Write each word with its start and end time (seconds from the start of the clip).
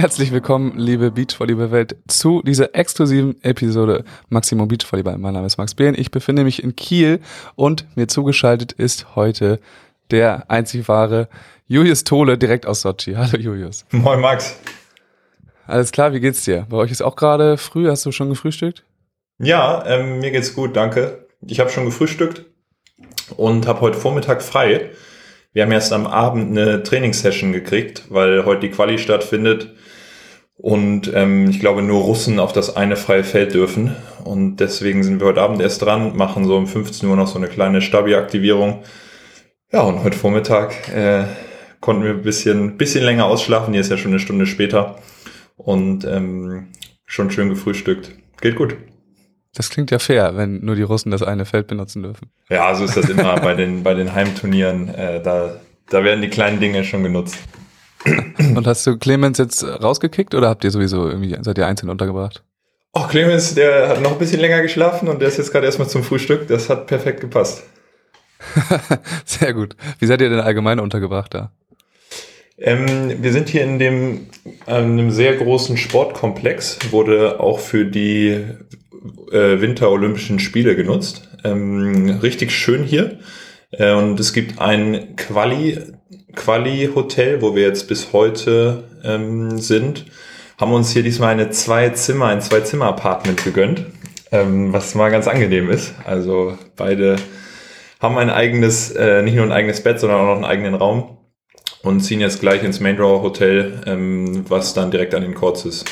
Herzlich 0.00 0.32
willkommen, 0.32 0.78
liebe 0.78 1.10
Beachvolleyball-Welt, 1.10 1.94
zu 2.08 2.40
dieser 2.40 2.74
exklusiven 2.74 3.36
Episode 3.44 4.04
Maximum 4.30 4.66
Beachvolleyball. 4.66 5.18
Mein 5.18 5.34
Name 5.34 5.46
ist 5.46 5.58
Max 5.58 5.74
Behn, 5.74 5.94
ich 5.94 6.10
befinde 6.10 6.42
mich 6.42 6.64
in 6.64 6.74
Kiel 6.74 7.20
und 7.54 7.84
mir 7.98 8.08
zugeschaltet 8.08 8.72
ist 8.72 9.14
heute 9.14 9.60
der 10.10 10.50
einzig 10.50 10.88
wahre 10.88 11.28
Julius 11.66 12.04
Tole 12.04 12.38
direkt 12.38 12.64
aus 12.64 12.80
Sochi. 12.80 13.12
Hallo 13.12 13.36
Julius. 13.36 13.84
Moin 13.90 14.20
Max. 14.20 14.58
Alles 15.66 15.92
klar, 15.92 16.14
wie 16.14 16.20
geht's 16.20 16.44
dir? 16.44 16.66
Bei 16.70 16.78
euch 16.78 16.90
ist 16.90 17.02
auch 17.02 17.14
gerade 17.14 17.58
früh, 17.58 17.86
hast 17.90 18.06
du 18.06 18.10
schon 18.10 18.30
gefrühstückt? 18.30 18.84
Ja, 19.38 19.84
ähm, 19.86 20.20
mir 20.20 20.30
geht's 20.30 20.54
gut, 20.54 20.76
danke. 20.76 21.26
Ich 21.46 21.60
habe 21.60 21.68
schon 21.68 21.84
gefrühstückt 21.84 22.46
und 23.36 23.66
habe 23.66 23.82
heute 23.82 23.98
Vormittag 23.98 24.40
frei. 24.40 24.92
Wir 25.52 25.64
haben 25.64 25.72
erst 25.72 25.92
am 25.92 26.06
Abend 26.06 26.56
eine 26.56 26.82
Trainingssession 26.82 27.52
gekriegt, 27.52 28.04
weil 28.08 28.44
heute 28.44 28.60
die 28.60 28.70
Quali 28.70 28.98
stattfindet 28.98 29.74
und 30.62 31.10
ähm, 31.14 31.48
ich 31.48 31.58
glaube 31.58 31.82
nur 31.82 32.02
Russen 32.02 32.38
auf 32.38 32.52
das 32.52 32.76
eine 32.76 32.96
freie 32.96 33.24
Feld 33.24 33.54
dürfen. 33.54 33.96
Und 34.24 34.56
deswegen 34.56 35.02
sind 35.02 35.18
wir 35.18 35.28
heute 35.28 35.40
Abend 35.40 35.60
erst 35.60 35.82
dran, 35.82 36.16
machen 36.16 36.44
so 36.44 36.56
um 36.56 36.66
15 36.66 37.08
Uhr 37.08 37.16
noch 37.16 37.28
so 37.28 37.38
eine 37.38 37.48
kleine 37.48 37.80
Stabi-Aktivierung. 37.80 38.82
Ja, 39.72 39.82
und 39.82 40.04
heute 40.04 40.18
Vormittag 40.18 40.88
äh, 40.94 41.24
konnten 41.80 42.04
wir 42.04 42.10
ein 42.10 42.22
bisschen, 42.22 42.76
bisschen 42.76 43.04
länger 43.04 43.24
ausschlafen. 43.24 43.72
Hier 43.72 43.80
ist 43.80 43.90
ja 43.90 43.96
schon 43.96 44.10
eine 44.10 44.20
Stunde 44.20 44.46
später. 44.46 44.98
Und 45.56 46.04
ähm, 46.04 46.68
schon 47.06 47.30
schön 47.30 47.48
gefrühstückt. 47.48 48.10
Geht 48.42 48.56
gut. 48.56 48.76
Das 49.54 49.70
klingt 49.70 49.90
ja 49.90 49.98
fair, 49.98 50.36
wenn 50.36 50.64
nur 50.64 50.76
die 50.76 50.82
Russen 50.82 51.10
das 51.10 51.22
eine 51.22 51.44
Feld 51.44 51.66
benutzen 51.66 52.02
dürfen. 52.02 52.30
Ja, 52.48 52.74
so 52.74 52.84
ist 52.84 52.96
das 52.96 53.08
immer 53.08 53.40
bei 53.40 53.54
den, 53.54 53.82
bei 53.82 53.94
den 53.94 54.14
Heimturnieren. 54.14 54.88
Äh, 54.94 55.22
da, 55.22 55.56
da 55.88 56.04
werden 56.04 56.22
die 56.22 56.30
kleinen 56.30 56.60
Dinge 56.60 56.84
schon 56.84 57.02
genutzt. 57.02 57.36
Und 58.04 58.66
hast 58.66 58.86
du 58.86 58.96
Clemens 58.96 59.38
jetzt 59.38 59.64
rausgekickt 59.64 60.34
oder 60.34 60.48
habt 60.48 60.64
ihr 60.64 60.70
sowieso 60.70 61.08
irgendwie, 61.08 61.36
seid 61.40 61.58
ihr 61.58 61.66
einzeln 61.66 61.90
untergebracht? 61.90 62.42
Oh, 62.92 63.06
Clemens, 63.06 63.54
der 63.54 63.88
hat 63.88 64.00
noch 64.00 64.12
ein 64.12 64.18
bisschen 64.18 64.40
länger 64.40 64.62
geschlafen 64.62 65.08
und 65.08 65.20
der 65.20 65.28
ist 65.28 65.38
jetzt 65.38 65.52
gerade 65.52 65.66
erstmal 65.66 65.88
zum 65.88 66.02
Frühstück. 66.02 66.48
Das 66.48 66.68
hat 66.68 66.86
perfekt 66.86 67.20
gepasst. 67.20 67.62
Sehr 69.24 69.52
gut. 69.52 69.76
Wie 69.98 70.06
seid 70.06 70.20
ihr 70.20 70.30
denn 70.30 70.40
allgemein 70.40 70.80
untergebracht 70.80 71.34
da? 71.34 71.52
Ähm, 72.56 73.22
wir 73.22 73.32
sind 73.32 73.48
hier 73.48 73.62
in 73.62 73.78
dem 73.78 74.26
einem 74.66 75.10
sehr 75.10 75.34
großen 75.36 75.78
Sportkomplex, 75.78 76.78
wurde 76.90 77.40
auch 77.40 77.58
für 77.58 77.86
die 77.86 78.44
äh, 79.32 79.60
Winterolympischen 79.60 80.38
Spiele 80.38 80.76
genutzt. 80.76 81.28
Ähm, 81.44 82.18
richtig 82.22 82.52
schön 82.52 82.84
hier. 82.84 83.18
Äh, 83.70 83.92
und 83.92 84.18
es 84.20 84.32
gibt 84.32 84.60
ein 84.60 85.16
Quali, 85.16 85.78
Quali-Hotel, 86.34 87.42
wo 87.42 87.54
wir 87.54 87.62
jetzt 87.62 87.88
bis 87.88 88.12
heute 88.12 88.84
ähm, 89.04 89.58
sind. 89.58 90.06
Haben 90.58 90.72
uns 90.72 90.90
hier 90.90 91.02
diesmal 91.02 91.32
eine 91.32 91.50
Zwei-Zimmer, 91.50 92.26
ein 92.26 92.42
Zwei-Zimmer-Apartment 92.42 93.44
gegönnt, 93.44 93.86
ähm, 94.30 94.72
was 94.72 94.94
mal 94.94 95.10
ganz 95.10 95.26
angenehm 95.26 95.70
ist. 95.70 95.94
Also 96.04 96.58
beide 96.76 97.16
haben 98.00 98.18
ein 98.18 98.30
eigenes, 98.30 98.90
äh, 98.90 99.22
nicht 99.22 99.36
nur 99.36 99.44
ein 99.44 99.52
eigenes 99.52 99.82
Bett, 99.82 100.00
sondern 100.00 100.20
auch 100.20 100.26
noch 100.26 100.36
einen 100.36 100.44
eigenen 100.44 100.74
Raum 100.74 101.18
und 101.82 102.00
ziehen 102.00 102.20
jetzt 102.20 102.40
gleich 102.40 102.62
ins 102.62 102.80
Main 102.80 102.96
Draw 102.96 103.22
Hotel, 103.22 103.80
ähm, 103.86 104.44
was 104.48 104.74
dann 104.74 104.90
direkt 104.90 105.14
an 105.14 105.22
den 105.22 105.34
Courts 105.34 105.64
ist. 105.64 105.84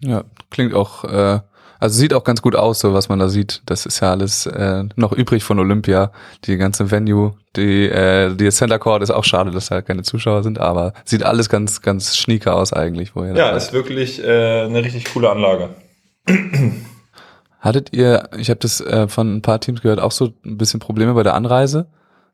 Ja, 0.00 0.24
klingt 0.50 0.74
auch, 0.74 1.04
äh, 1.04 1.40
also 1.80 1.98
sieht 1.98 2.14
auch 2.14 2.24
ganz 2.24 2.42
gut 2.42 2.56
aus, 2.56 2.80
so 2.80 2.94
was 2.94 3.08
man 3.08 3.18
da 3.18 3.28
sieht. 3.28 3.62
Das 3.66 3.86
ist 3.86 4.00
ja 4.00 4.10
alles 4.10 4.46
äh, 4.46 4.84
noch 4.96 5.12
übrig 5.12 5.44
von 5.44 5.58
Olympia. 5.58 6.12
Die 6.44 6.56
ganze 6.56 6.90
Venue, 6.90 7.34
die, 7.56 7.86
äh, 7.86 8.34
die 8.34 8.50
Center 8.50 8.78
Court 8.78 9.02
ist 9.02 9.10
auch 9.10 9.24
schade, 9.24 9.50
dass 9.50 9.68
da 9.68 9.82
keine 9.82 10.02
Zuschauer 10.02 10.42
sind, 10.42 10.58
aber 10.58 10.92
sieht 11.04 11.22
alles 11.22 11.48
ganz, 11.48 11.82
ganz 11.82 12.16
schnieker 12.16 12.56
aus 12.56 12.72
eigentlich. 12.72 13.14
Woher 13.14 13.34
ja, 13.34 13.50
ist 13.50 13.72
wirklich 13.72 14.22
äh, 14.22 14.62
eine 14.62 14.84
richtig 14.84 15.12
coole 15.12 15.30
Anlage. 15.30 15.70
Hattet 17.60 17.92
ihr, 17.92 18.28
ich 18.36 18.50
habe 18.50 18.60
das 18.60 18.80
äh, 18.80 19.08
von 19.08 19.36
ein 19.36 19.42
paar 19.42 19.60
Teams 19.60 19.80
gehört, 19.80 20.00
auch 20.00 20.12
so 20.12 20.32
ein 20.44 20.58
bisschen 20.58 20.80
Probleme 20.80 21.14
bei 21.14 21.22
der 21.22 21.34
Anreise? 21.34 21.86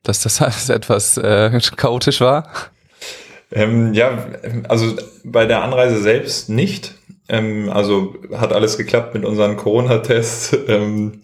dass 0.03 0.23
das 0.23 0.41
alles 0.43 0.69
etwas 0.69 1.17
äh, 1.17 1.59
chaotisch 1.77 2.21
war? 2.21 2.49
Ähm, 3.53 3.95
ja, 3.95 4.27
also 4.69 4.95
bei 5.25 5.47
der 5.47 5.63
Anreise 5.63 6.01
selbst 6.01 6.49
nicht. 6.49 6.95
Ähm, 7.31 7.71
also 7.71 8.17
hat 8.37 8.53
alles 8.53 8.77
geklappt 8.77 9.15
mit 9.15 9.25
unseren 9.25 9.57
Corona-Tests. 9.57 10.59
Ähm, 10.69 11.21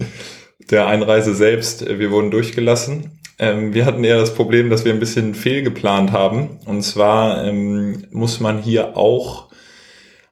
der 0.70 0.86
Einreise 0.88 1.34
selbst, 1.34 1.86
äh, 1.86 1.98
wir 1.98 2.10
wurden 2.10 2.30
durchgelassen. 2.30 3.20
Ähm, 3.38 3.74
wir 3.74 3.84
hatten 3.84 4.02
eher 4.02 4.18
das 4.18 4.34
Problem, 4.34 4.70
dass 4.70 4.84
wir 4.84 4.92
ein 4.92 5.00
bisschen 5.00 5.34
fehlgeplant 5.34 6.12
haben. 6.12 6.58
Und 6.64 6.82
zwar 6.82 7.44
ähm, 7.44 8.04
muss 8.10 8.40
man 8.40 8.58
hier 8.58 8.96
auch 8.96 9.46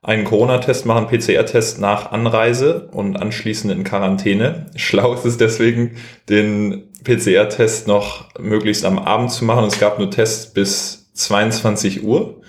einen 0.03 0.25
Corona-Test 0.25 0.87
machen, 0.87 1.07
PCR-Test 1.07 1.81
nach 1.81 2.13
Anreise 2.13 2.89
und 2.93 3.17
anschließend 3.17 3.73
in 3.73 3.85
Quarantäne. 3.85 4.67
Schlau 4.77 5.15
ist 5.15 5.25
es 5.25 5.39
deswegen, 5.39 5.97
den 6.29 6.85
PCR-Test 7.05 7.87
noch 7.87 8.29
möglichst 8.39 8.85
am 8.85 8.99
Abend 8.99 9.31
zu 9.31 9.45
machen. 9.45 9.67
Es 9.67 9.79
gab 9.79 9.99
nur 9.99 10.11
Tests 10.11 10.53
bis 10.53 11.11
22 11.15 12.05
Uhr. 12.05 12.41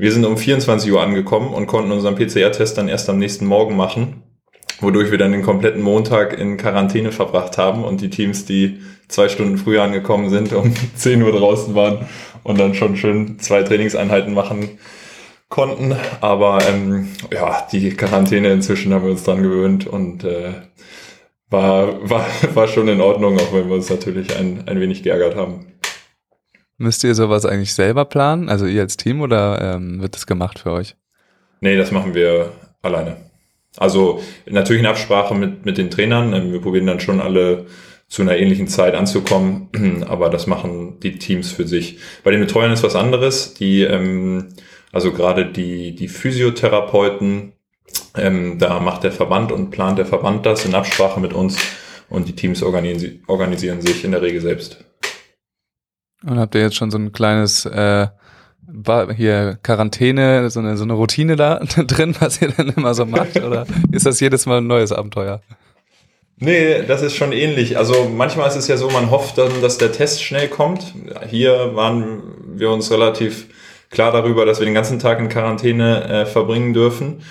Wir 0.00 0.12
sind 0.12 0.24
um 0.24 0.36
24 0.36 0.92
Uhr 0.92 1.02
angekommen 1.02 1.52
und 1.52 1.66
konnten 1.66 1.90
unseren 1.90 2.14
PCR-Test 2.14 2.78
dann 2.78 2.88
erst 2.88 3.10
am 3.10 3.18
nächsten 3.18 3.46
Morgen 3.46 3.76
machen, 3.76 4.22
wodurch 4.80 5.10
wir 5.10 5.18
dann 5.18 5.32
den 5.32 5.42
kompletten 5.42 5.82
Montag 5.82 6.38
in 6.38 6.56
Quarantäne 6.56 7.10
verbracht 7.10 7.58
haben 7.58 7.82
und 7.82 8.00
die 8.00 8.08
Teams, 8.08 8.44
die 8.44 8.78
zwei 9.08 9.28
Stunden 9.28 9.58
früher 9.58 9.82
angekommen 9.82 10.30
sind, 10.30 10.52
um 10.52 10.72
10 10.94 11.20
Uhr 11.20 11.32
draußen 11.32 11.74
waren 11.74 12.06
und 12.44 12.60
dann 12.60 12.74
schon 12.74 12.96
schön 12.96 13.40
zwei 13.40 13.64
Trainingseinheiten 13.64 14.34
machen 14.34 14.78
konnten. 15.48 15.96
Aber 16.20 16.60
ähm, 16.68 17.08
ja, 17.32 17.66
die 17.72 17.90
Quarantäne 17.90 18.52
inzwischen 18.52 18.94
haben 18.94 19.02
wir 19.02 19.10
uns 19.10 19.24
dran 19.24 19.42
gewöhnt 19.42 19.88
und 19.88 20.22
äh, 20.22 20.52
war, 21.50 21.98
war, 22.08 22.24
war 22.54 22.68
schon 22.68 22.86
in 22.86 23.00
Ordnung, 23.00 23.36
auch 23.36 23.52
wenn 23.52 23.66
wir 23.66 23.74
uns 23.74 23.90
natürlich 23.90 24.36
ein, 24.36 24.62
ein 24.68 24.78
wenig 24.78 25.02
geärgert 25.02 25.34
haben. 25.34 25.66
Müsst 26.78 27.02
ihr 27.02 27.14
sowas 27.14 27.44
eigentlich 27.44 27.74
selber 27.74 28.04
planen, 28.04 28.48
also 28.48 28.64
ihr 28.64 28.82
als 28.82 28.96
Team, 28.96 29.20
oder 29.20 29.74
ähm, 29.74 30.00
wird 30.00 30.14
das 30.14 30.26
gemacht 30.26 30.60
für 30.60 30.70
euch? 30.70 30.94
Nee, 31.60 31.76
das 31.76 31.90
machen 31.90 32.14
wir 32.14 32.52
alleine. 32.82 33.16
Also 33.76 34.22
natürlich 34.46 34.80
in 34.80 34.86
Absprache 34.86 35.34
mit, 35.34 35.66
mit 35.66 35.76
den 35.76 35.90
Trainern. 35.90 36.32
Ähm, 36.32 36.52
wir 36.52 36.60
probieren 36.60 36.86
dann 36.86 37.00
schon 37.00 37.20
alle 37.20 37.66
zu 38.08 38.22
einer 38.22 38.36
ähnlichen 38.36 38.68
Zeit 38.68 38.94
anzukommen, 38.94 39.68
aber 40.08 40.30
das 40.30 40.46
machen 40.46 41.00
die 41.00 41.18
Teams 41.18 41.50
für 41.50 41.66
sich. 41.66 41.98
Bei 42.24 42.30
den 42.30 42.40
Betreuern 42.40 42.72
ist 42.72 42.82
was 42.82 42.96
anderes. 42.96 43.54
Die, 43.54 43.82
ähm, 43.82 44.48
also 44.92 45.12
gerade 45.12 45.46
die, 45.46 45.94
die 45.94 46.08
Physiotherapeuten, 46.08 47.52
ähm, 48.16 48.58
da 48.58 48.80
macht 48.80 49.04
der 49.04 49.12
Verband 49.12 49.52
und 49.52 49.70
plant 49.70 49.98
der 49.98 50.06
Verband 50.06 50.46
das 50.46 50.64
in 50.64 50.74
Absprache 50.74 51.20
mit 51.20 51.32
uns 51.32 51.58
und 52.08 52.28
die 52.28 52.34
Teams 52.34 52.62
organisi 52.62 53.20
organisieren 53.26 53.82
sich 53.82 54.04
in 54.04 54.12
der 54.12 54.22
Regel 54.22 54.40
selbst. 54.40 54.84
Und 56.26 56.38
habt 56.38 56.54
ihr 56.54 56.62
jetzt 56.62 56.76
schon 56.76 56.90
so 56.90 56.98
ein 56.98 57.12
kleines 57.12 57.64
äh, 57.64 58.08
hier 59.16 59.58
Quarantäne, 59.62 60.50
so 60.50 60.60
eine, 60.60 60.76
so 60.76 60.84
eine 60.84 60.92
Routine 60.94 61.36
da 61.36 61.58
drin, 61.76 62.14
was 62.18 62.42
ihr 62.42 62.52
dann 62.52 62.70
immer 62.70 62.94
so 62.94 63.06
macht? 63.06 63.40
Oder 63.42 63.66
ist 63.92 64.06
das 64.06 64.20
jedes 64.20 64.46
Mal 64.46 64.58
ein 64.58 64.66
neues 64.66 64.92
Abenteuer? 64.92 65.40
Nee, 66.40 66.82
das 66.86 67.02
ist 67.02 67.16
schon 67.16 67.32
ähnlich. 67.32 67.76
Also 67.76 68.08
manchmal 68.14 68.48
ist 68.48 68.56
es 68.56 68.68
ja 68.68 68.76
so, 68.76 68.90
man 68.90 69.10
hofft 69.10 69.38
dann, 69.38 69.60
dass 69.60 69.78
der 69.78 69.90
Test 69.90 70.22
schnell 70.22 70.48
kommt. 70.48 70.94
Hier 71.28 71.74
waren 71.74 72.22
wir 72.54 72.70
uns 72.70 72.90
relativ 72.92 73.48
klar 73.90 74.12
darüber, 74.12 74.44
dass 74.44 74.58
wir 74.58 74.66
den 74.66 74.74
ganzen 74.74 74.98
Tag 74.98 75.18
in 75.18 75.28
Quarantäne 75.28 76.04
äh, 76.04 76.26
verbringen 76.26 76.74
dürfen. 76.74 77.22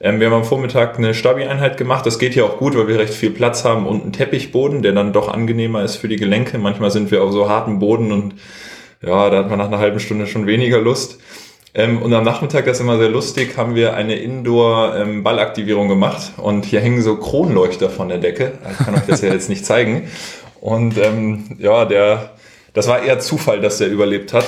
Ähm, 0.00 0.20
wir 0.20 0.26
haben 0.26 0.34
am 0.34 0.44
Vormittag 0.44 0.98
eine 0.98 1.14
Stabi-Einheit 1.14 1.76
gemacht. 1.76 2.04
Das 2.06 2.18
geht 2.18 2.34
hier 2.34 2.44
auch 2.44 2.58
gut, 2.58 2.76
weil 2.76 2.88
wir 2.88 2.98
recht 2.98 3.14
viel 3.14 3.30
Platz 3.30 3.64
haben 3.64 3.86
und 3.86 4.02
einen 4.02 4.12
Teppichboden, 4.12 4.82
der 4.82 4.92
dann 4.92 5.12
doch 5.12 5.32
angenehmer 5.32 5.82
ist 5.82 5.96
für 5.96 6.08
die 6.08 6.16
Gelenke. 6.16 6.58
Manchmal 6.58 6.90
sind 6.90 7.10
wir 7.10 7.22
auf 7.22 7.32
so 7.32 7.48
harten 7.48 7.78
Boden 7.78 8.12
und 8.12 8.34
ja, 9.00 9.30
da 9.30 9.38
hat 9.38 9.50
man 9.50 9.58
nach 9.58 9.66
einer 9.66 9.78
halben 9.78 10.00
Stunde 10.00 10.26
schon 10.26 10.46
weniger 10.46 10.80
Lust. 10.80 11.18
Ähm, 11.74 12.02
und 12.02 12.12
am 12.12 12.24
Nachmittag, 12.24 12.66
das 12.66 12.76
ist 12.76 12.82
immer 12.82 12.98
sehr 12.98 13.08
lustig, 13.08 13.56
haben 13.56 13.74
wir 13.74 13.94
eine 13.94 14.16
Indoor-Ballaktivierung 14.16 15.84
ähm, 15.84 15.88
gemacht 15.88 16.32
und 16.36 16.66
hier 16.66 16.80
hängen 16.80 17.00
so 17.00 17.16
Kronleuchter 17.16 17.88
von 17.88 18.10
der 18.10 18.18
Decke. 18.18 18.52
Ich 18.70 18.84
kann 18.84 18.94
euch 18.94 19.06
das 19.08 19.22
ja 19.22 19.32
jetzt 19.32 19.48
nicht 19.48 19.64
zeigen. 19.64 20.08
Und 20.60 20.98
ähm, 20.98 21.56
ja, 21.58 21.86
der, 21.86 22.32
das 22.74 22.88
war 22.88 23.02
eher 23.02 23.20
Zufall, 23.20 23.60
dass 23.60 23.78
der 23.78 23.88
überlebt 23.88 24.34
hat. 24.34 24.44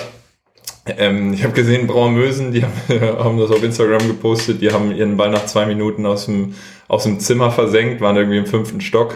Ähm, 0.87 1.33
ich 1.33 1.43
habe 1.45 1.55
gesehen, 1.55 1.87
Braumösen, 1.87 2.53
die 2.53 2.63
haben, 2.63 2.73
haben, 3.19 3.39
das 3.39 3.51
auf 3.51 3.63
Instagram 3.63 4.07
gepostet, 4.07 4.61
die 4.61 4.71
haben 4.71 4.95
ihren 4.95 5.17
Ball 5.17 5.31
nach 5.31 5.47
zwei 5.47 5.67
Minuten 5.67 6.05
aus 6.05 6.27
dem, 6.27 6.55
aus 6.89 7.05
dem 7.05 7.21
Zimmer 7.21 7.51
versenkt, 7.51 8.01
waren 8.01 8.17
irgendwie 8.17 8.39
im 8.39 8.47
fünften 8.47 8.81
Stock. 8.81 9.15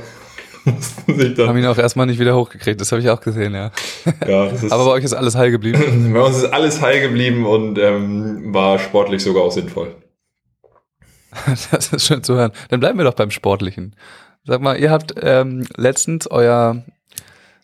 haben 0.68 1.58
ihn 1.58 1.66
auch 1.66 1.78
erstmal 1.78 2.06
nicht 2.06 2.18
wieder 2.18 2.36
hochgekriegt, 2.36 2.80
das 2.80 2.90
habe 2.90 3.02
ich 3.02 3.10
auch 3.10 3.20
gesehen, 3.20 3.54
ja. 3.54 3.70
ja 4.26 4.50
Aber 4.70 4.86
bei 4.86 4.90
euch 4.92 5.04
ist 5.04 5.12
alles 5.12 5.36
heil 5.36 5.50
geblieben? 5.50 6.12
bei 6.14 6.20
uns 6.20 6.38
ist 6.38 6.46
alles 6.46 6.80
heil 6.80 7.02
geblieben 7.02 7.46
und 7.46 7.78
ähm, 7.78 8.54
war 8.54 8.78
sportlich 8.78 9.22
sogar 9.22 9.42
auch 9.42 9.52
sinnvoll. 9.52 9.94
das 11.70 11.92
ist 11.92 12.06
schön 12.06 12.22
zu 12.22 12.34
hören. 12.34 12.52
Dann 12.70 12.80
bleiben 12.80 12.98
wir 12.98 13.04
doch 13.04 13.14
beim 13.14 13.30
Sportlichen. 13.30 13.94
Sag 14.44 14.62
mal, 14.62 14.78
ihr 14.78 14.90
habt 14.90 15.14
ähm, 15.20 15.66
letztens 15.76 16.30
euer, 16.30 16.82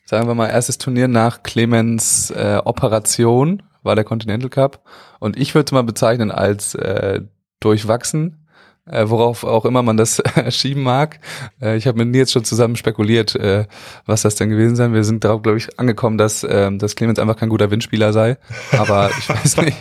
sagen 0.04 0.26
wir 0.28 0.34
mal, 0.34 0.48
erstes 0.48 0.76
Turnier 0.76 1.08
nach 1.08 1.42
Clemens 1.42 2.30
äh, 2.30 2.60
Operation 2.62 3.62
war 3.84 3.94
der 3.94 4.04
Continental 4.04 4.50
Cup. 4.50 4.84
Und 5.20 5.38
ich 5.38 5.54
würde 5.54 5.66
es 5.66 5.72
mal 5.72 5.82
bezeichnen 5.82 6.30
als 6.30 6.74
äh, 6.74 7.20
durchwachsen 7.60 8.44
äh, 8.86 9.08
worauf 9.08 9.44
auch 9.44 9.64
immer 9.64 9.82
man 9.82 9.96
das 9.96 10.22
schieben 10.50 10.82
mag. 10.82 11.20
Äh, 11.60 11.76
ich 11.76 11.86
habe 11.86 11.98
mit 11.98 12.08
Nils 12.08 12.32
schon 12.32 12.44
zusammen 12.44 12.76
spekuliert, 12.76 13.34
äh, 13.34 13.66
was 14.06 14.22
das 14.22 14.34
denn 14.36 14.50
gewesen 14.50 14.76
sein. 14.76 14.92
Wir 14.92 15.04
sind 15.04 15.24
darauf, 15.24 15.42
glaube 15.42 15.58
ich, 15.58 15.78
angekommen, 15.78 16.18
dass, 16.18 16.44
äh, 16.44 16.70
dass 16.76 16.96
Clemens 16.96 17.18
einfach 17.18 17.36
kein 17.36 17.48
guter 17.48 17.70
Windspieler 17.70 18.12
sei. 18.12 18.36
Aber 18.76 19.10
ich 19.18 19.28
weiß 19.28 19.56
nicht, 19.58 19.78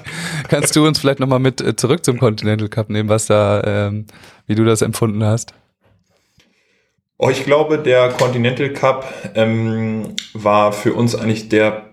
kannst 0.48 0.76
du 0.76 0.86
uns 0.86 1.00
vielleicht 1.00 1.20
nochmal 1.20 1.40
mit 1.40 1.62
äh, 1.62 1.76
zurück 1.76 2.06
zum 2.06 2.18
Continental 2.18 2.70
Cup 2.70 2.90
nehmen, 2.90 3.10
was 3.10 3.28
da, 3.28 3.62
ähm, 3.66 4.06
wie 4.48 4.56
du 4.56 4.64
das 4.64 4.82
empfunden 4.82 5.24
hast? 5.24 5.54
Oh, 7.18 7.30
ich 7.30 7.46
glaube, 7.46 7.78
der 7.78 8.10
Continental 8.10 8.70
Cup 8.70 9.06
ähm, 9.36 10.16
war 10.34 10.74
für 10.74 10.94
uns 10.94 11.16
eigentlich 11.16 11.48
der 11.48 11.93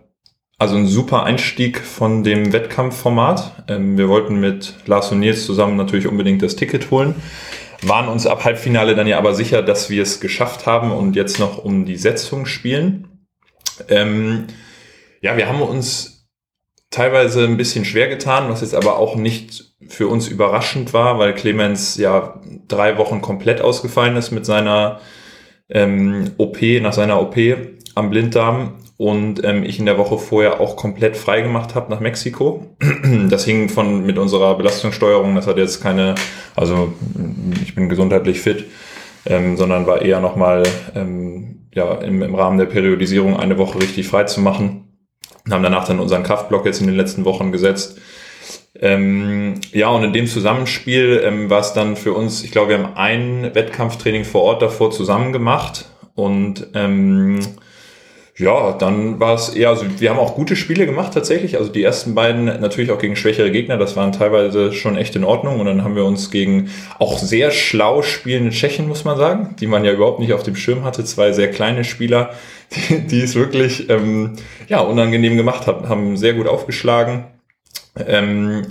also 0.61 0.77
ein 0.77 0.87
super 0.87 1.25
Einstieg 1.25 1.81
von 1.81 2.23
dem 2.23 2.53
Wettkampfformat. 2.53 3.65
Ähm, 3.69 3.97
wir 3.97 4.11
wollten 4.11 4.39
mit 4.39 4.75
Lars 4.85 5.11
und 5.11 5.21
Nils 5.21 5.47
zusammen 5.47 5.77
natürlich 5.77 6.07
unbedingt 6.07 6.43
das 6.43 6.55
Ticket 6.55 6.91
holen, 6.91 7.15
waren 7.81 8.09
uns 8.09 8.27
ab 8.27 8.45
Halbfinale 8.45 8.95
dann 8.95 9.07
ja 9.07 9.17
aber 9.17 9.35
sicher, 9.35 9.63
dass 9.63 9.89
wir 9.89 10.03
es 10.03 10.21
geschafft 10.21 10.67
haben 10.67 10.93
und 10.93 11.17
jetzt 11.17 11.39
noch 11.39 11.65
um 11.65 11.87
die 11.87 11.97
Setzung 11.97 12.45
spielen. 12.45 13.27
Ähm, 13.89 14.49
ja, 15.23 15.39
wir 15.39 15.49
haben 15.49 15.63
uns 15.63 16.29
teilweise 16.91 17.45
ein 17.45 17.57
bisschen 17.57 17.87
schwer 17.87 18.09
getan, 18.09 18.51
was 18.51 18.61
jetzt 18.61 18.75
aber 18.75 18.99
auch 18.99 19.17
nicht 19.17 19.73
für 19.89 20.09
uns 20.09 20.29
überraschend 20.29 20.93
war, 20.93 21.19
weil 21.19 21.33
Clemens 21.33 21.97
ja 21.97 22.39
drei 22.69 22.99
Wochen 22.99 23.23
komplett 23.23 23.63
ausgefallen 23.63 24.17
ist 24.17 24.31
mit 24.31 24.45
seiner 24.45 25.01
ähm, 25.71 26.33
OP, 26.37 26.61
nach 26.83 26.93
seiner 26.93 27.19
OP 27.19 27.37
am 27.95 28.11
Blinddarm 28.11 28.75
und 29.01 29.43
ähm, 29.45 29.65
ich 29.65 29.79
in 29.79 29.87
der 29.87 29.97
Woche 29.97 30.19
vorher 30.19 30.61
auch 30.61 30.77
komplett 30.77 31.17
frei 31.17 31.41
gemacht 31.41 31.75
habe 31.75 31.91
nach 31.91 32.01
Mexiko. 32.01 32.67
Das 33.31 33.47
hing 33.47 33.71
von 33.71 34.05
mit 34.05 34.19
unserer 34.19 34.55
Belastungssteuerung, 34.57 35.35
das 35.37 35.47
hat 35.47 35.57
jetzt 35.57 35.83
keine, 35.83 36.17
also 36.55 36.93
ich 37.63 37.75
bin 37.75 37.89
gesundheitlich 37.89 38.43
fit, 38.43 38.67
ähm, 39.25 39.57
sondern 39.57 39.87
war 39.87 40.03
eher 40.03 40.21
nochmal 40.21 40.65
ähm, 40.95 41.63
ja, 41.73 41.95
im, 41.95 42.21
im 42.21 42.35
Rahmen 42.35 42.59
der 42.59 42.67
Periodisierung 42.67 43.39
eine 43.39 43.57
Woche 43.57 43.81
richtig 43.81 44.07
frei 44.07 44.25
zu 44.25 44.43
machen. 44.43 44.85
Und 45.47 45.55
haben 45.55 45.63
danach 45.63 45.87
dann 45.87 45.99
unseren 45.99 46.23
Kraftblock 46.23 46.67
jetzt 46.67 46.83
in 46.83 46.87
den 46.87 46.97
letzten 46.97 47.25
Wochen 47.25 47.53
gesetzt. 47.53 47.99
Ähm, 48.79 49.63
ja, 49.73 49.89
und 49.89 50.05
in 50.05 50.13
dem 50.13 50.27
Zusammenspiel 50.27 51.23
ähm, 51.25 51.49
war 51.49 51.61
es 51.61 51.73
dann 51.73 51.97
für 51.97 52.13
uns, 52.13 52.45
ich 52.45 52.51
glaube, 52.51 52.69
wir 52.69 52.79
haben 52.79 52.97
ein 52.97 53.55
Wettkampftraining 53.55 54.25
vor 54.25 54.43
Ort 54.43 54.61
davor 54.61 54.91
zusammen 54.91 55.33
gemacht 55.33 55.87
und 56.15 56.67
ähm, 56.75 57.41
ja, 58.41 58.73
dann 58.73 59.21
war 59.21 59.35
es 59.35 59.51
eher, 59.51 59.69
also 59.69 59.85
wir 59.99 60.11
haben 60.11 60.19
auch 60.19 60.35
gute 60.35 60.57
Spiele 60.57 60.87
gemacht 60.87 61.13
tatsächlich. 61.13 61.59
Also 61.59 61.71
die 61.71 61.83
ersten 61.83 62.15
beiden 62.15 62.47
natürlich 62.47 62.91
auch 62.91 62.99
gegen 62.99 63.15
schwächere 63.15 63.51
Gegner, 63.51 63.77
das 63.77 63.97
waren 63.97 64.13
teilweise 64.13 64.73
schon 64.73 64.97
echt 64.97 65.15
in 65.15 65.25
Ordnung. 65.25 65.61
Und 65.61 65.67
dann 65.67 65.85
haben 65.85 65.95
wir 65.95 66.07
uns 66.07 66.31
gegen 66.31 66.71
auch 66.99 67.19
sehr 67.19 67.51
schlau 67.51 68.03
spielende 68.03 68.51
Tschechen, 68.51 68.89
muss 68.89 69.05
man 69.05 69.19
sagen, 69.19 69.57
die 69.61 69.67
man 69.67 69.85
ja 69.85 69.93
überhaupt 69.93 70.21
nicht 70.21 70.33
auf 70.33 70.43
dem 70.43 70.57
Schirm 70.57 70.85
hatte. 70.85 71.05
Zwei 71.05 71.33
sehr 71.33 71.51
kleine 71.51 71.85
Spieler, 71.85 72.31
die, 72.89 73.07
die 73.07 73.21
es 73.21 73.35
wirklich 73.35 73.91
ähm, 73.91 74.37
ja, 74.69 74.81
unangenehm 74.81 75.37
gemacht 75.37 75.67
haben, 75.67 75.89
haben 75.89 76.17
sehr 76.17 76.33
gut 76.33 76.49
aufgeschlagen. 76.49 77.27
Ähm, 78.07 78.67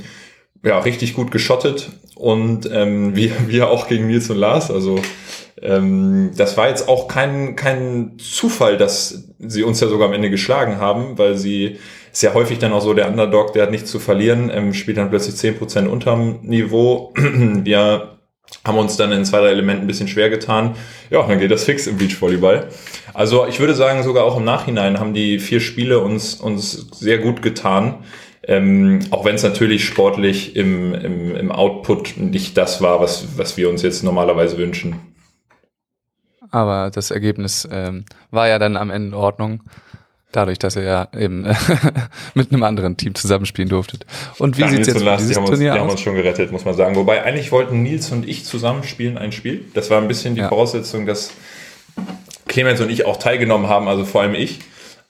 ja, 0.63 0.79
richtig 0.79 1.13
gut 1.13 1.31
geschottet 1.31 1.89
und 2.15 2.69
ähm, 2.71 3.15
wir, 3.15 3.31
wir 3.47 3.69
auch 3.69 3.87
gegen 3.87 4.07
Nils 4.07 4.29
und 4.29 4.37
Lars. 4.37 4.71
Also 4.71 4.99
ähm, 5.61 6.31
das 6.37 6.57
war 6.57 6.69
jetzt 6.69 6.87
auch 6.87 7.07
kein, 7.07 7.55
kein 7.55 8.17
Zufall, 8.17 8.77
dass 8.77 9.29
sie 9.39 9.63
uns 9.63 9.79
ja 9.79 9.87
sogar 9.87 10.07
am 10.07 10.13
Ende 10.13 10.29
geschlagen 10.29 10.77
haben, 10.77 11.17
weil 11.17 11.37
sie 11.37 11.77
ist 12.11 12.23
ja 12.23 12.33
häufig 12.33 12.59
dann 12.59 12.73
auch 12.73 12.81
so 12.81 12.93
der 12.93 13.09
Underdog, 13.09 13.53
der 13.53 13.63
hat 13.63 13.71
nichts 13.71 13.91
zu 13.91 13.99
verlieren, 13.99 14.51
ähm, 14.53 14.73
spielt 14.73 14.97
dann 14.97 15.09
plötzlich 15.09 15.35
zehn 15.35 15.57
Prozent 15.57 15.87
unterm 15.87 16.39
Niveau. 16.41 17.13
Wir 17.15 18.19
haben 18.65 18.77
uns 18.77 18.97
dann 18.97 19.11
in 19.11 19.25
zwei, 19.25 19.39
drei 19.39 19.49
Elementen 19.49 19.83
ein 19.83 19.87
bisschen 19.87 20.07
schwer 20.07 20.29
getan. 20.29 20.75
Ja, 21.11 21.25
dann 21.25 21.39
geht 21.39 21.51
das 21.51 21.65
fix 21.65 21.87
im 21.87 21.97
Beachvolleyball. 21.97 22.67
Also 23.13 23.45
ich 23.45 23.59
würde 23.59 23.75
sagen, 23.75 24.03
sogar 24.03 24.23
auch 24.23 24.37
im 24.37 24.43
Nachhinein 24.43 24.99
haben 24.99 25.13
die 25.13 25.39
vier 25.39 25.59
Spiele 25.59 25.99
uns, 25.99 26.35
uns 26.35 26.87
sehr 26.91 27.19
gut 27.19 27.41
getan. 27.41 28.03
Ähm, 28.43 29.01
auch 29.11 29.25
wenn 29.25 29.35
es 29.35 29.43
natürlich 29.43 29.85
sportlich 29.85 30.55
im, 30.55 30.95
im, 30.95 31.35
im 31.35 31.51
Output 31.51 32.17
nicht 32.17 32.57
das 32.57 32.81
war, 32.81 32.99
was, 32.99 33.37
was 33.37 33.57
wir 33.57 33.69
uns 33.69 33.83
jetzt 33.83 34.03
normalerweise 34.03 34.57
wünschen 34.57 34.95
aber 36.51 36.91
das 36.93 37.11
Ergebnis 37.11 37.67
ähm, 37.71 38.05
war 38.31 38.47
ja 38.47 38.59
dann 38.59 38.77
am 38.77 38.89
Ende 38.89 39.09
in 39.09 39.13
Ordnung. 39.13 39.61
Dadurch, 40.31 40.59
dass 40.59 40.75
ihr 40.75 40.83
ja 40.83 41.07
eben 41.17 41.47
mit 42.35 42.51
einem 42.51 42.61
anderen 42.61 42.97
Team 42.97 43.15
zusammenspielen 43.15 43.67
durftet. 43.67 44.05
Und 44.37 44.59
wie 44.59 44.67
sieht 44.67 44.81
es 44.81 44.87
jetzt 44.87 45.03
mit 45.03 45.19
dieses 45.19 45.29
die 45.29 45.35
haben 45.35 45.45
Turnier 45.47 45.71
uns, 45.71 45.75
die 45.75 45.81
haben 45.81 45.89
uns 45.89 46.01
schon 46.01 46.15
gerettet, 46.15 46.51
muss 46.51 46.65
man 46.65 46.75
sagen. 46.75 46.95
Wobei 46.95 47.23
eigentlich 47.23 47.51
wollten 47.51 47.81
Nils 47.81 48.11
und 48.11 48.29
ich 48.29 48.45
zusammenspielen 48.45 49.17
ein 49.17 49.31
Spiel. 49.31 49.65
Das 49.73 49.89
war 49.89 49.99
ein 49.99 50.07
bisschen 50.07 50.35
die 50.35 50.41
ja. 50.41 50.49
Voraussetzung, 50.49 51.07
dass 51.07 51.31
Clemens 52.47 52.79
und 52.79 52.91
ich 52.91 53.05
auch 53.05 53.17
teilgenommen 53.17 53.69
haben, 53.69 53.87
also 53.87 54.05
vor 54.05 54.21
allem 54.21 54.35
ich. 54.35 54.59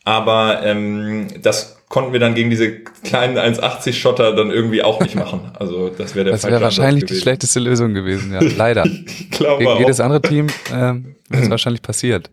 Aber 0.06 0.64
ähm, 0.64 1.28
das 1.42 1.79
konnten 1.90 2.14
wir 2.14 2.20
dann 2.20 2.36
gegen 2.36 2.52
diese 2.52 2.80
kleinen 2.80 3.38
1,80 3.38 3.94
Schotter 3.94 4.36
dann 4.36 4.52
irgendwie 4.52 4.84
auch 4.84 5.02
nicht 5.02 5.16
machen. 5.16 5.52
Also 5.60 5.90
das 5.90 6.16
wäre 6.16 6.26
der 6.26 6.34
Das 6.34 6.46
wäre 6.46 6.62
wahrscheinlich 6.62 7.06
die 7.06 7.16
schlechteste 7.16 7.60
Lösung 7.60 7.94
gewesen, 7.94 8.32
ja. 8.32 8.40
Leider. 8.58 8.86
ich 8.86 9.32
glaube 9.32 9.60
gegen 9.60 9.72
auch. 9.72 9.80
jedes 9.80 10.00
andere 10.00 10.22
Team 10.22 10.48
ähm, 10.72 11.16
wäre 11.30 11.44
es 11.44 11.50
wahrscheinlich 11.50 11.82
passiert. 11.82 12.30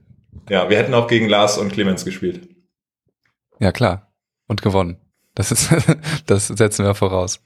Ja, 0.50 0.68
wir 0.70 0.76
hätten 0.76 0.94
auch 0.94 1.08
gegen 1.08 1.28
Lars 1.28 1.58
und 1.58 1.72
Clemens 1.72 2.04
gespielt. 2.04 2.48
Ja, 3.58 3.72
klar. 3.72 4.12
Und 4.46 4.62
gewonnen. 4.62 4.98
Das 5.34 5.50
ist, 5.50 5.70
das 6.26 6.48
setzen 6.48 6.84
wir 6.84 6.94
voraus. 6.94 7.40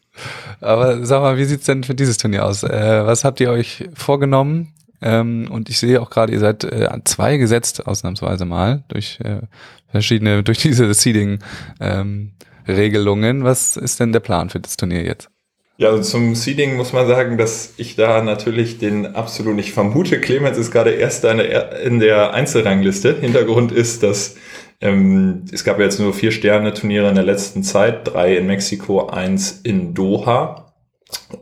Aber 0.61 1.06
sag 1.06 1.23
mal, 1.23 1.39
wie 1.39 1.45
sieht's 1.45 1.67
denn 1.67 1.85
für 1.85 1.95
dieses 1.95 2.19
Turnier 2.19 2.45
aus? 2.45 2.65
Äh, 2.65 3.06
was 3.06 3.25
habt 3.25 3.41
ihr 3.41 3.51
euch 3.51 3.89
vorgenommen? 3.95 4.75
Ähm, 5.02 5.49
und 5.50 5.69
ich 5.69 5.79
sehe 5.79 6.00
auch 6.00 6.08
gerade, 6.11 6.32
ihr 6.32 6.41
seid 6.41 6.64
äh, 6.64 6.88
zwei 7.05 7.37
gesetzt, 7.37 7.87
ausnahmsweise 7.87 8.44
mal, 8.44 8.82
durch 8.88 9.20
äh, 9.25 9.43
verschiedene, 9.91 10.43
durch 10.44 10.58
diese 10.58 10.93
Seeding-Regelungen. 10.93 13.37
Ähm, 13.38 13.44
Was 13.44 13.76
ist 13.76 14.00
denn 14.00 14.12
der 14.12 14.20
Plan 14.20 14.50
für 14.50 14.61
das 14.61 14.76
Turnier 14.76 15.02
jetzt? 15.02 15.31
Ja, 15.79 15.88
also 15.88 16.02
zum 16.02 16.35
Seeding 16.35 16.76
muss 16.76 16.93
man 16.93 17.06
sagen, 17.06 17.38
dass 17.38 17.73
ich 17.79 17.97
da 17.97 18.23
natürlich 18.23 18.76
den 18.76 19.14
absolut 19.14 19.56
nicht 19.56 19.73
vermute. 19.73 20.20
Clemens 20.20 20.58
ist 20.58 20.73
gerade 20.73 20.91
erst 20.91 21.25
in 21.25 22.00
der 22.00 22.35
Einzelrangliste. 22.35 23.17
Hintergrund 23.19 23.73
ist, 23.73 24.03
dass 24.03 24.37
ähm, 24.82 25.46
es 25.50 25.64
gab 25.64 25.79
jetzt 25.79 25.99
nur 25.99 26.12
vier 26.12 26.32
Sterne-Turniere 26.32 27.08
in 27.08 27.14
der 27.14 27.25
letzten 27.25 27.63
Zeit, 27.63 28.06
drei 28.06 28.36
in 28.36 28.46
Mexiko, 28.46 29.06
eins 29.06 29.60
in 29.63 29.94
Doha 29.94 30.70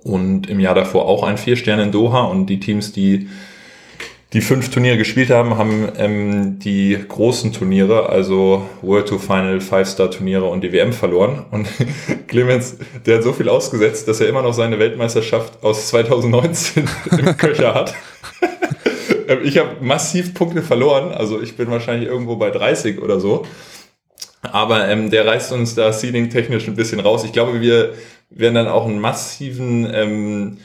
und 0.04 0.49
im 0.49 0.61
Jahr 0.61 0.76
davor 0.76 1.06
auch 1.06 1.25
ein 1.25 1.37
vier 1.37 1.56
Sterne 1.56 1.83
in 1.83 1.92
Doha 1.92 2.23
und 2.23 2.47
die 2.47 2.61
Teams, 2.61 2.92
die 2.92 3.28
die 4.38 4.45
fünf 4.45 4.71
Turniere 4.71 4.97
gespielt 4.97 5.30
haben, 5.30 5.59
haben 5.59 5.88
ähm, 5.97 6.61
die 6.61 6.97
großen 7.09 7.52
Turniere, 7.52 8.09
also 8.09 8.68
World 8.83 9.09
to 9.09 9.18
Final, 9.18 9.61
Five-Star-Turniere 9.61 10.45
und 10.45 10.62
die 10.62 10.73
WM 10.73 10.92
verloren. 10.92 11.45
Und 11.50 11.66
Clemens, 12.28 12.76
der 13.04 13.16
hat 13.16 13.25
so 13.25 13.33
viel 13.33 13.49
ausgesetzt, 13.49 14.07
dass 14.07 14.21
er 14.21 14.28
immer 14.28 14.42
noch 14.42 14.52
seine 14.54 14.78
Weltmeisterschaft 14.78 15.64
aus 15.64 15.88
2019 15.88 16.88
im 17.18 17.37
Köcher 17.37 17.75
hat. 17.75 17.95
Ähm, 19.26 19.40
ich 19.45 19.59
habe 19.59 19.76
massiv 19.83 20.33
Punkte 20.33 20.62
verloren, 20.62 21.12
also 21.12 21.42
ich 21.42 21.54
bin 21.54 21.71
wahrscheinlich 21.71 22.09
irgendwo 22.09 22.37
bei 22.37 22.50
30 22.50 23.02
oder 23.02 23.21
so. 23.21 23.45
Aber 24.40 24.88
ähm, 24.88 25.11
der 25.11 25.26
reißt 25.26 25.52
uns 25.52 25.75
da 25.75 25.92
seeding-technisch 25.92 26.66
ein 26.66 26.76
bisschen 26.76 27.00
raus. 27.00 27.25
Ich 27.25 27.33
glaube, 27.33 27.61
wir 27.61 27.92
werden 28.30 28.54
dann 28.54 28.68
auch 28.68 28.87
einen 28.87 29.00
massiven 29.00 29.87
ähm, 29.92 30.59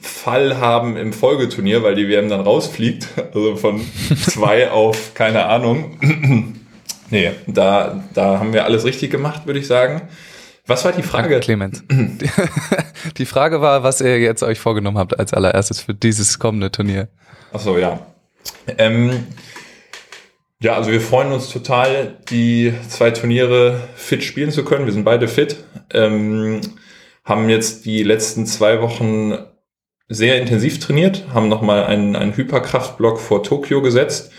Fall 0.00 0.58
haben 0.58 0.96
im 0.96 1.12
Folgeturnier, 1.12 1.82
weil 1.82 1.94
die 1.94 2.08
WM 2.08 2.28
dann 2.28 2.40
rausfliegt. 2.40 3.08
Also 3.34 3.56
von 3.56 3.80
zwei 4.26 4.70
auf 4.70 5.14
keine 5.14 5.46
Ahnung. 5.46 5.98
nee, 7.10 7.32
da, 7.46 8.04
da 8.14 8.38
haben 8.38 8.52
wir 8.52 8.64
alles 8.64 8.84
richtig 8.84 9.10
gemacht, 9.10 9.46
würde 9.46 9.60
ich 9.60 9.66
sagen. 9.66 10.02
Was 10.66 10.84
war 10.84 10.92
die 10.92 11.02
Frage? 11.02 11.40
Clemens. 11.40 11.84
die 13.18 13.26
Frage 13.26 13.60
war, 13.60 13.82
was 13.82 14.00
ihr 14.00 14.18
jetzt 14.18 14.42
euch 14.42 14.58
vorgenommen 14.58 14.98
habt 14.98 15.18
als 15.18 15.32
allererstes 15.32 15.80
für 15.80 15.94
dieses 15.94 16.38
kommende 16.38 16.70
Turnier. 16.70 17.08
Ach 17.52 17.60
so, 17.60 17.78
ja. 17.78 18.00
Ähm, 18.76 19.26
ja, 20.60 20.74
also 20.74 20.90
wir 20.90 21.00
freuen 21.00 21.32
uns 21.32 21.48
total, 21.50 22.16
die 22.30 22.74
zwei 22.88 23.12
Turniere 23.12 23.80
fit 23.94 24.24
spielen 24.24 24.50
zu 24.50 24.64
können. 24.64 24.86
Wir 24.86 24.92
sind 24.92 25.04
beide 25.04 25.28
fit. 25.28 25.64
Ähm, 25.92 26.60
haben 27.24 27.48
jetzt 27.48 27.84
die 27.84 28.02
letzten 28.02 28.44
zwei 28.46 28.80
Wochen 28.80 29.38
sehr 30.08 30.40
intensiv 30.40 30.78
trainiert, 30.78 31.26
haben 31.32 31.48
nochmal 31.48 31.84
einen, 31.84 32.16
einen 32.16 32.36
Hyperkraftblock 32.36 33.20
vor 33.20 33.42
Tokio 33.42 33.82
gesetzt, 33.82 34.32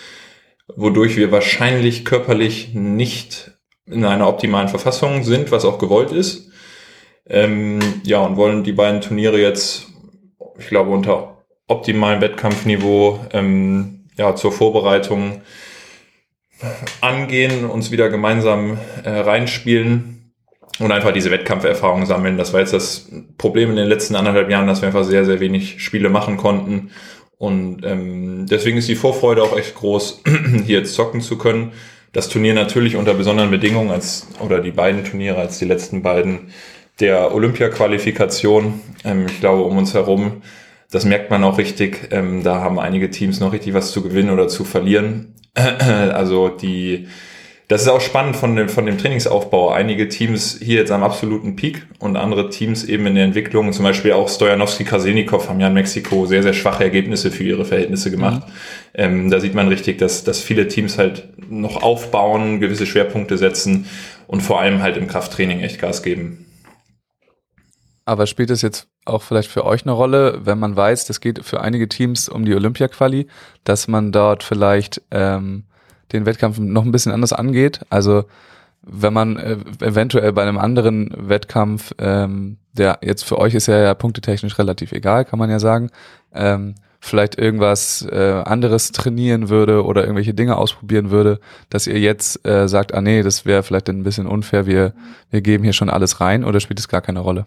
wodurch 0.68 1.16
wir 1.16 1.32
wahrscheinlich 1.32 2.06
körperlich 2.06 2.74
nicht 2.74 3.52
in 3.86 4.06
einer 4.06 4.28
optimalen 4.28 4.68
Verfassung 4.68 5.24
sind, 5.24 5.52
was 5.52 5.66
auch 5.66 5.78
gewollt 5.78 6.12
ist. 6.12 6.50
Ähm, 7.28 7.80
ja, 8.04 8.20
und 8.20 8.38
wollen 8.38 8.64
die 8.64 8.72
beiden 8.72 9.02
Turniere 9.02 9.40
jetzt, 9.40 9.88
ich 10.58 10.68
glaube, 10.68 10.90
unter 10.90 11.46
optimalem 11.68 12.22
Wettkampfniveau 12.22 13.20
ähm, 13.34 14.08
ja, 14.18 14.36
zur 14.36 14.52
Vorbereitung 14.52 15.42
angehen, 17.02 17.66
uns 17.66 17.92
wieder 17.92 18.10
gemeinsam 18.10 18.80
äh, 19.04 19.10
reinspielen 19.10 20.19
und 20.80 20.92
einfach 20.92 21.12
diese 21.12 21.32
Wettkampferfahrung 21.32 22.06
sammeln. 22.06 22.38
Das 22.38 22.54
war 22.54 22.62
jetzt 22.62 22.74
das 22.74 23.10
Problem 23.38 23.70
in 23.70 23.76
den 23.76 23.88
letzten 23.88 24.16
anderthalb 24.16 24.50
Jahren, 24.50 24.68
dass 24.68 24.82
wir 24.82 24.88
einfach 24.88 25.04
sehr, 25.04 25.26
sehr 25.26 25.40
wenig 25.40 25.84
Spiele 25.84 26.10
machen 26.10 26.38
konnten. 26.38 26.92
Und 27.38 27.86
ähm, 27.86 28.46
deswegen 28.50 28.78
ist 28.78 28.90
die 28.90 28.96
Vorfreude 28.96 29.44
auch 29.44 29.58
echt 29.58 29.76
groß, 29.76 30.24
hier 30.66 30.80
jetzt 30.80 30.94
zocken 30.94 31.22
zu 31.22 31.38
können. 31.38 31.74
Das 32.12 32.28
Turnier 32.28 32.54
natürlich 32.54 32.96
unter 32.96 33.14
besonderen 33.14 33.52
Bedingungen 33.52 33.92
als 33.92 34.28
oder 34.40 34.62
die 34.62 34.72
beiden 34.72 35.04
Turniere 35.04 35.38
als 35.38 35.60
die 35.60 35.66
letzten 35.66 36.02
beiden 36.02 36.52
der 37.00 37.34
Olympia-Qualifikation. 37.34 38.82
Ähm, 39.04 39.26
ich 39.28 39.40
glaube, 39.40 39.64
um 39.64 39.78
uns 39.78 39.94
herum, 39.94 40.42
das 40.92 41.06
merkt 41.06 41.30
man 41.30 41.44
auch 41.44 41.58
richtig. 41.58 42.10
Ähm, 42.12 42.44
da 42.44 42.62
haben 42.62 42.80
einige 42.80 43.10
Teams 43.10 43.40
noch 43.40 43.54
richtig 43.54 43.74
was 43.74 43.92
zu 43.92 44.02
gewinnen 44.02 44.32
oder 44.32 44.48
zu 44.48 44.64
verlieren. 44.64 45.36
also 45.54 46.50
die 46.50 47.08
das 47.70 47.84
ist 47.84 47.88
auch 47.88 48.02
spannend 48.02 48.36
von 48.36 48.56
dem, 48.56 48.68
von 48.68 48.88
dem 48.88 48.98
Trainingsaufbau. 48.98 49.70
Einige 49.70 50.10
Teams 50.10 50.58
hier 50.60 50.80
jetzt 50.80 50.92
am 50.92 51.04
absoluten 51.04 51.56
Peak 51.56 51.86
und 52.00 52.18
andere 52.18 52.50
Teams 52.50 52.84
eben 52.84 53.06
in 53.06 53.14
der 53.14 53.26
Entwicklung. 53.26 53.72
Zum 53.74 53.84
Beispiel 53.84 54.12
auch 54.12 54.28
Stojanowski, 54.28 54.86
Kasenikov 54.86 55.48
haben 55.48 55.60
ja 55.60 55.68
in 55.68 55.76
Mexiko 55.76 56.26
sehr, 56.26 56.42
sehr 56.42 56.54
schwache 56.54 56.84
Ergebnisse 56.84 57.30
für 57.30 57.44
ihre 57.44 57.66
Verhältnisse 57.66 58.10
gemacht. 58.10 58.48
Mhm. 58.48 58.54
Ähm, 58.96 59.30
da 59.30 59.40
sieht 59.40 59.54
man 59.54 59.68
richtig, 59.68 60.00
dass, 60.00 60.24
dass 60.24 60.42
viele 60.42 60.68
Teams 60.68 60.98
halt 60.98 61.30
noch 61.48 61.84
aufbauen, 61.84 62.60
gewisse 62.60 62.88
Schwerpunkte 62.88 63.38
setzen 63.38 63.86
und 64.26 64.42
vor 64.42 64.60
allem 64.60 64.82
halt 64.82 64.98
im 64.98 65.08
Krafttraining 65.08 65.60
echt 65.60 65.80
Gas 65.80 66.02
geben. 66.02 66.48
Aber 68.04 68.26
spielt 68.26 68.50
es 68.50 68.64
jetzt 68.64 68.88
auch 69.06 69.22
vielleicht 69.22 69.52
für 69.52 69.64
euch 69.64 69.84
eine 69.84 69.92
Rolle, 69.92 70.40
wenn 70.44 70.58
man 70.58 70.76
weiß, 70.76 71.06
das 71.06 71.22
geht 71.22 71.46
für 71.46 71.62
einige 71.62 71.88
Teams 71.88 72.30
um 72.30 72.46
die 72.46 72.56
Olympia-Quali, 72.56 73.28
dass 73.64 73.88
man 73.88 74.12
dort 74.12 74.42
vielleicht 74.42 75.04
ähm, 75.12 75.66
den 76.12 76.26
Wettkampf 76.26 76.60
noch 76.60 76.86
ein 76.86 76.92
bisschen 76.92 77.12
anders 77.12 77.34
angeht. 77.34 77.82
Also 77.90 78.26
wenn 78.82 79.14
man 79.14 79.38
äh, 79.38 79.58
eventuell 79.82 80.32
bei 80.34 80.44
einem 80.44 80.58
anderen 80.58 81.14
Wettkampf, 81.16 81.94
ähm, 81.98 82.58
der 82.74 83.00
jetzt 83.02 83.24
für 83.24 83.38
euch 83.38 83.54
ist 83.54 83.68
ja, 83.68 83.78
ja 83.78 83.94
punktetechnisch 83.94 84.58
relativ 84.58 84.92
egal, 84.92 85.26
kann 85.26 85.40
man 85.40 85.50
ja 85.50 85.60
sagen, 85.60 85.90
ähm, 86.34 86.76
vielleicht 87.02 87.38
irgendwas 87.38 88.06
äh, 88.12 88.42
anderes 88.46 88.92
trainieren 88.92 89.50
würde 89.50 89.86
oder 89.86 90.02
irgendwelche 90.02 90.34
Dinge 90.34 90.58
ausprobieren 90.58 91.12
würde, 91.12 91.40
dass 91.70 91.88
ihr 91.88 92.00
jetzt 92.00 92.46
äh, 92.46 92.68
sagt, 92.68 92.94
ah 92.94 93.02
nee, 93.02 93.24
das 93.24 93.46
wäre 93.46 93.64
vielleicht 93.64 93.90
ein 93.90 94.04
bisschen 94.04 94.28
unfair, 94.28 94.66
wir, 94.66 94.94
wir 95.30 95.42
geben 95.42 95.64
hier 95.64 95.74
schon 95.74 95.90
alles 95.90 96.20
rein 96.20 96.44
oder 96.44 96.60
spielt 96.60 96.80
es 96.80 96.90
gar 96.90 97.02
keine 97.02 97.20
Rolle? 97.20 97.46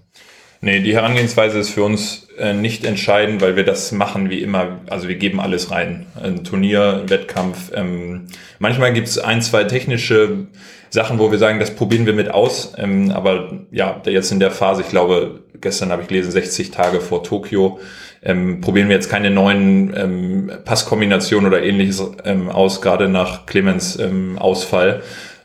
Nee, 0.64 0.78
die 0.78 0.94
Herangehensweise 0.94 1.58
ist 1.58 1.70
für 1.70 1.82
uns 1.82 2.28
äh, 2.38 2.54
nicht 2.54 2.84
entscheidend, 2.84 3.42
weil 3.42 3.56
wir 3.56 3.64
das 3.64 3.90
machen 3.90 4.30
wie 4.30 4.42
immer. 4.42 4.78
Also 4.88 5.08
wir 5.08 5.16
geben 5.16 5.40
alles 5.40 5.72
rein. 5.72 6.06
Ein 6.14 6.44
Turnier, 6.44 7.02
Wettkampf. 7.08 7.72
Ähm, 7.74 8.28
manchmal 8.60 8.92
gibt 8.92 9.08
es 9.08 9.18
ein, 9.18 9.42
zwei 9.42 9.64
technische 9.64 10.46
Sachen, 10.88 11.18
wo 11.18 11.32
wir 11.32 11.38
sagen, 11.38 11.58
das 11.58 11.74
probieren 11.74 12.06
wir 12.06 12.12
mit 12.12 12.30
aus. 12.30 12.74
Ähm, 12.78 13.10
aber 13.10 13.58
ja, 13.72 14.00
jetzt 14.04 14.30
in 14.30 14.38
der 14.38 14.52
Phase, 14.52 14.82
ich 14.82 14.88
glaube, 14.88 15.40
gestern 15.60 15.90
habe 15.90 16.02
ich 16.02 16.08
gelesen, 16.08 16.30
60 16.30 16.70
Tage 16.70 17.00
vor 17.00 17.24
Tokio, 17.24 17.80
ähm, 18.22 18.60
probieren 18.60 18.88
wir 18.88 18.94
jetzt 18.94 19.10
keine 19.10 19.32
neuen 19.32 19.92
ähm, 19.96 20.52
Passkombinationen 20.64 21.48
oder 21.48 21.60
ähnliches 21.60 22.08
ähm, 22.24 22.48
aus, 22.48 22.80
gerade 22.80 23.08
nach 23.08 23.46
Clemens 23.46 23.98
ähm, 23.98 24.38
Ausfall 24.38 25.02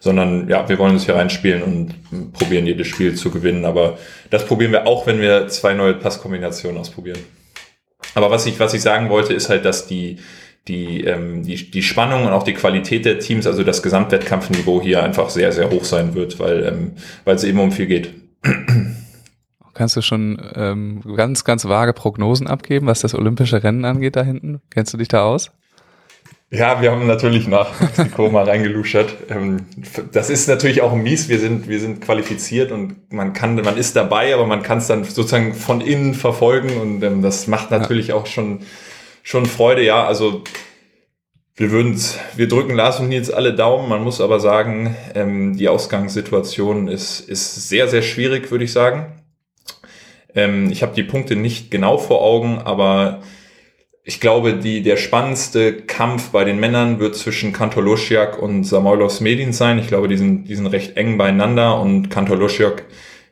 sondern 0.08 0.48
ja, 0.48 0.70
wir 0.70 0.80
wollen 0.80 0.94
uns 0.94 1.04
hier 1.04 1.16
reinspielen 1.16 1.62
und 1.62 2.32
probieren 2.32 2.66
jedes 2.66 2.88
Spiel 2.88 3.16
zu 3.16 3.30
gewinnen. 3.30 3.66
Aber 3.66 3.98
das 4.30 4.46
probieren 4.46 4.72
wir 4.72 4.88
auch, 4.88 5.06
wenn 5.06 5.20
wir 5.20 5.50
zwei 5.50 5.74
neue 5.74 5.96
Passkombinationen 5.96 6.80
ausprobieren. 6.80 7.20
Aber 8.16 8.32
was 8.32 8.46
ich, 8.46 8.58
was 8.58 8.74
ich 8.74 8.82
sagen 8.82 9.10
wollte, 9.10 9.34
ist 9.34 9.50
halt, 9.50 9.66
dass 9.66 9.86
die, 9.86 10.20
die, 10.70 11.04
ähm, 11.04 11.44
die, 11.44 11.70
die 11.70 11.84
Spannung 11.84 12.26
und 12.26 12.32
auch 12.32 12.44
die 12.44 12.54
Qualität 12.54 13.04
der 13.04 13.20
Teams, 13.20 13.46
also 13.46 13.66
das 13.66 13.84
Gesamtwettkampfniveau 13.84 14.82
hier 14.82 15.04
einfach 15.04 15.30
sehr, 15.30 15.52
sehr 15.52 15.70
hoch 15.72 15.84
sein 15.84 16.16
wird, 16.16 16.40
weil, 16.40 16.66
ähm, 16.66 16.92
es 17.26 17.44
eben 17.44 17.60
um 17.60 17.74
viel 17.74 17.88
geht. 17.88 18.14
Kannst 19.74 19.98
du 19.98 20.02
schon 20.02 20.42
ähm, 20.56 21.02
ganz, 21.18 21.44
ganz 21.44 21.66
vage 21.66 21.92
Prognosen 21.92 22.48
abgeben, 22.48 22.88
was 22.88 23.02
das 23.02 23.14
olympische 23.14 23.62
Rennen 23.62 23.84
angeht 23.84 24.16
da 24.16 24.24
hinten? 24.24 24.62
Kennst 24.72 24.94
du 24.94 24.98
dich 24.98 25.10
da 25.10 25.24
aus? 25.24 25.52
Ja, 26.50 26.82
wir 26.82 26.92
haben 26.92 27.08
natürlich 27.08 27.46
nach 27.50 27.78
Mexiko 27.82 28.30
mal 28.30 28.46
reingeluschert. 28.46 29.14
Ähm, 29.30 29.66
das 30.14 30.30
ist 30.30 30.48
natürlich 30.48 30.82
auch 30.82 30.96
mies. 30.96 31.28
Wir 31.28 31.40
sind, 31.40 31.68
wir 31.68 31.80
sind 31.82 32.00
qualifiziert 32.00 32.72
und 32.72 33.12
man 33.12 33.34
kann, 33.34 33.56
man 33.56 33.76
ist 33.76 33.98
dabei, 33.98 34.34
aber 34.34 34.46
man 34.46 34.64
kann 34.64 34.78
es 34.78 34.88
dann 34.88 35.04
sozusagen 35.04 35.54
von 35.54 35.82
innen 35.82 36.14
verfolgen 36.14 36.78
und 36.78 37.04
ähm, 37.04 37.22
das 37.22 37.48
macht 37.48 37.70
natürlich 37.70 38.14
auch 38.14 38.28
schon, 38.28 38.62
schon 39.24 39.46
Freude. 39.46 39.84
Ja, 39.84 40.08
also 40.08 40.44
wir 41.58 41.72
würden 41.72 42.00
wir 42.38 42.48
drücken 42.48 42.76
Lars 42.76 43.02
und 43.02 43.10
Nils 43.10 43.30
alle 43.30 43.54
Daumen. 43.54 43.90
Man 43.90 44.04
muss 44.04 44.22
aber 44.22 44.40
sagen, 44.40 44.96
ähm, 45.16 45.58
die 45.58 45.68
Ausgangssituation 45.68 46.88
ist, 46.88 47.20
ist 47.20 47.68
sehr, 47.68 47.90
sehr 47.90 48.02
schwierig, 48.02 48.52
würde 48.52 48.64
ich 48.64 48.72
sagen. 48.72 49.14
Ich 50.70 50.84
habe 50.84 50.94
die 50.94 51.04
Punkte 51.04 51.36
nicht 51.36 51.72
genau 51.72 51.98
vor 51.98 52.22
Augen, 52.22 52.60
aber 52.60 53.24
ich 54.08 54.22
glaube, 54.22 54.54
die, 54.54 54.84
der 54.84 54.96
spannendste 54.96 55.74
Kampf 55.82 56.30
bei 56.30 56.46
den 56.46 56.62
Männern 56.62 57.02
wird 57.02 57.18
zwischen 57.18 57.52
Kantolusiak 57.52 58.42
und 58.42 58.64
Samoilos 58.64 59.20
Medin 59.20 59.52
sein. 59.52 59.80
Ich 59.80 59.90
glaube, 59.90 60.08
die 60.08 60.16
sind, 60.16 60.46
die 60.46 60.56
sind 60.56 60.68
recht 60.68 60.96
eng 60.96 61.18
beieinander 61.18 61.78
und 61.82 62.10
Kantolusiak 62.10 62.86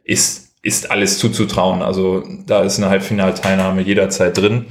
ist, 0.03 0.51
ist 0.63 0.91
alles 0.91 1.17
zuzutrauen. 1.17 1.81
Also 1.81 2.27
da 2.45 2.61
ist 2.61 2.77
eine 2.77 2.89
Halbfinalteilnahme 2.89 3.83
jederzeit 3.83 4.37
drin. 4.37 4.65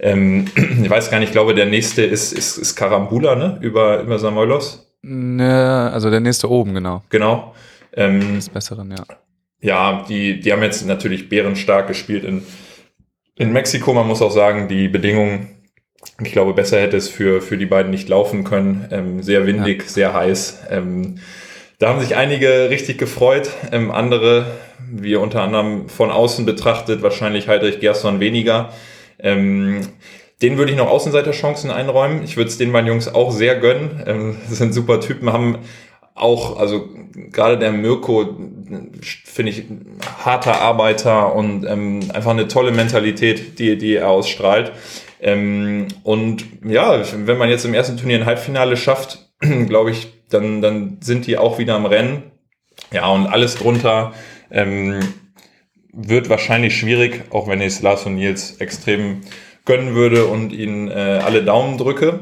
Ähm, 0.00 0.46
ich 0.82 0.90
weiß 0.90 1.12
gar 1.12 1.20
nicht, 1.20 1.28
ich 1.28 1.32
glaube, 1.34 1.54
der 1.54 1.66
nächste 1.66 2.02
ist, 2.02 2.32
ist, 2.32 2.58
ist 2.58 2.74
Karambula, 2.74 3.36
ne? 3.36 3.56
Über, 3.60 4.00
über 4.00 4.18
Samoilos. 4.18 4.92
Ne, 5.02 5.88
also 5.92 6.10
der 6.10 6.18
nächste 6.18 6.50
oben, 6.50 6.74
genau. 6.74 7.04
Genau. 7.10 7.54
Ähm, 7.92 8.34
das 8.34 8.48
Besseren, 8.48 8.90
ja. 8.90 9.04
Ja, 9.60 10.04
die, 10.08 10.40
die 10.40 10.52
haben 10.52 10.64
jetzt 10.64 10.84
natürlich 10.84 11.28
bärenstark 11.28 11.86
gespielt 11.86 12.24
in, 12.24 12.42
in 13.36 13.52
Mexiko, 13.52 13.92
man 13.92 14.06
muss 14.06 14.22
auch 14.22 14.30
sagen, 14.30 14.68
die 14.68 14.88
Bedingungen, 14.88 15.48
ich 16.22 16.32
glaube, 16.32 16.54
besser 16.54 16.80
hätte 16.80 16.96
es 16.96 17.08
für, 17.08 17.40
für 17.40 17.56
die 17.56 17.66
beiden 17.66 17.90
nicht 17.90 18.08
laufen 18.08 18.44
können. 18.44 18.88
Ähm, 18.90 19.22
sehr 19.22 19.46
windig, 19.46 19.82
ja. 19.82 19.88
sehr 19.88 20.14
heiß. 20.14 20.64
Ähm, 20.70 21.18
da 21.78 21.88
haben 21.88 22.00
sich 22.00 22.14
einige 22.14 22.70
richtig 22.70 22.98
gefreut, 22.98 23.50
ähm, 23.72 23.90
andere, 23.90 24.46
wie 24.90 25.16
unter 25.16 25.42
anderem 25.42 25.88
von 25.88 26.10
außen 26.10 26.46
betrachtet, 26.46 27.02
wahrscheinlich 27.02 27.48
Heidrich 27.48 27.80
Gerson 27.80 28.20
weniger. 28.20 28.72
Ähm, 29.18 29.80
den 30.40 30.58
würde 30.58 30.72
ich 30.72 30.78
noch 30.78 30.88
Außenseiterchancen 30.88 31.70
einräumen. 31.70 32.22
Ich 32.22 32.36
würde 32.36 32.50
es 32.50 32.58
den 32.58 32.72
beiden 32.72 32.88
Jungs 32.88 33.08
auch 33.08 33.32
sehr 33.32 33.58
gönnen. 33.58 34.02
Ähm, 34.06 34.36
das 34.48 34.58
sind 34.58 34.72
super 34.72 35.00
Typen, 35.00 35.32
haben 35.32 35.58
auch, 36.14 36.58
also 36.58 36.88
gerade 37.32 37.58
der 37.58 37.72
Mirko, 37.72 38.36
finde 39.24 39.50
ich, 39.50 39.64
harter 40.24 40.60
Arbeiter 40.60 41.34
und 41.34 41.66
ähm, 41.66 42.00
einfach 42.12 42.30
eine 42.30 42.48
tolle 42.48 42.70
Mentalität, 42.70 43.58
die, 43.58 43.76
die 43.76 43.96
er 43.96 44.08
ausstrahlt. 44.08 44.72
Ähm, 45.20 45.88
und 46.04 46.44
ja, 46.64 47.02
wenn 47.26 47.38
man 47.38 47.50
jetzt 47.50 47.64
im 47.64 47.74
ersten 47.74 47.96
Turnier 47.96 48.18
ein 48.18 48.26
Halbfinale 48.26 48.76
schafft, 48.76 49.30
glaube 49.40 49.90
ich, 49.90 50.12
dann, 50.30 50.62
dann 50.62 50.98
sind 51.00 51.26
die 51.26 51.36
auch 51.36 51.58
wieder 51.58 51.74
am 51.74 51.86
Rennen. 51.86 52.30
Ja, 52.92 53.08
und 53.08 53.26
alles 53.26 53.56
drunter 53.56 54.12
ähm, 54.50 55.00
wird 55.92 56.28
wahrscheinlich 56.28 56.76
schwierig, 56.76 57.24
auch 57.30 57.48
wenn 57.48 57.60
ich 57.60 57.68
es 57.68 57.82
Lars 57.82 58.06
und 58.06 58.14
Nils 58.14 58.56
extrem 58.58 59.22
gönnen 59.64 59.94
würde 59.94 60.26
und 60.26 60.52
ihnen 60.52 60.88
äh, 60.88 61.20
alle 61.24 61.42
Daumen 61.42 61.78
drücke. 61.78 62.20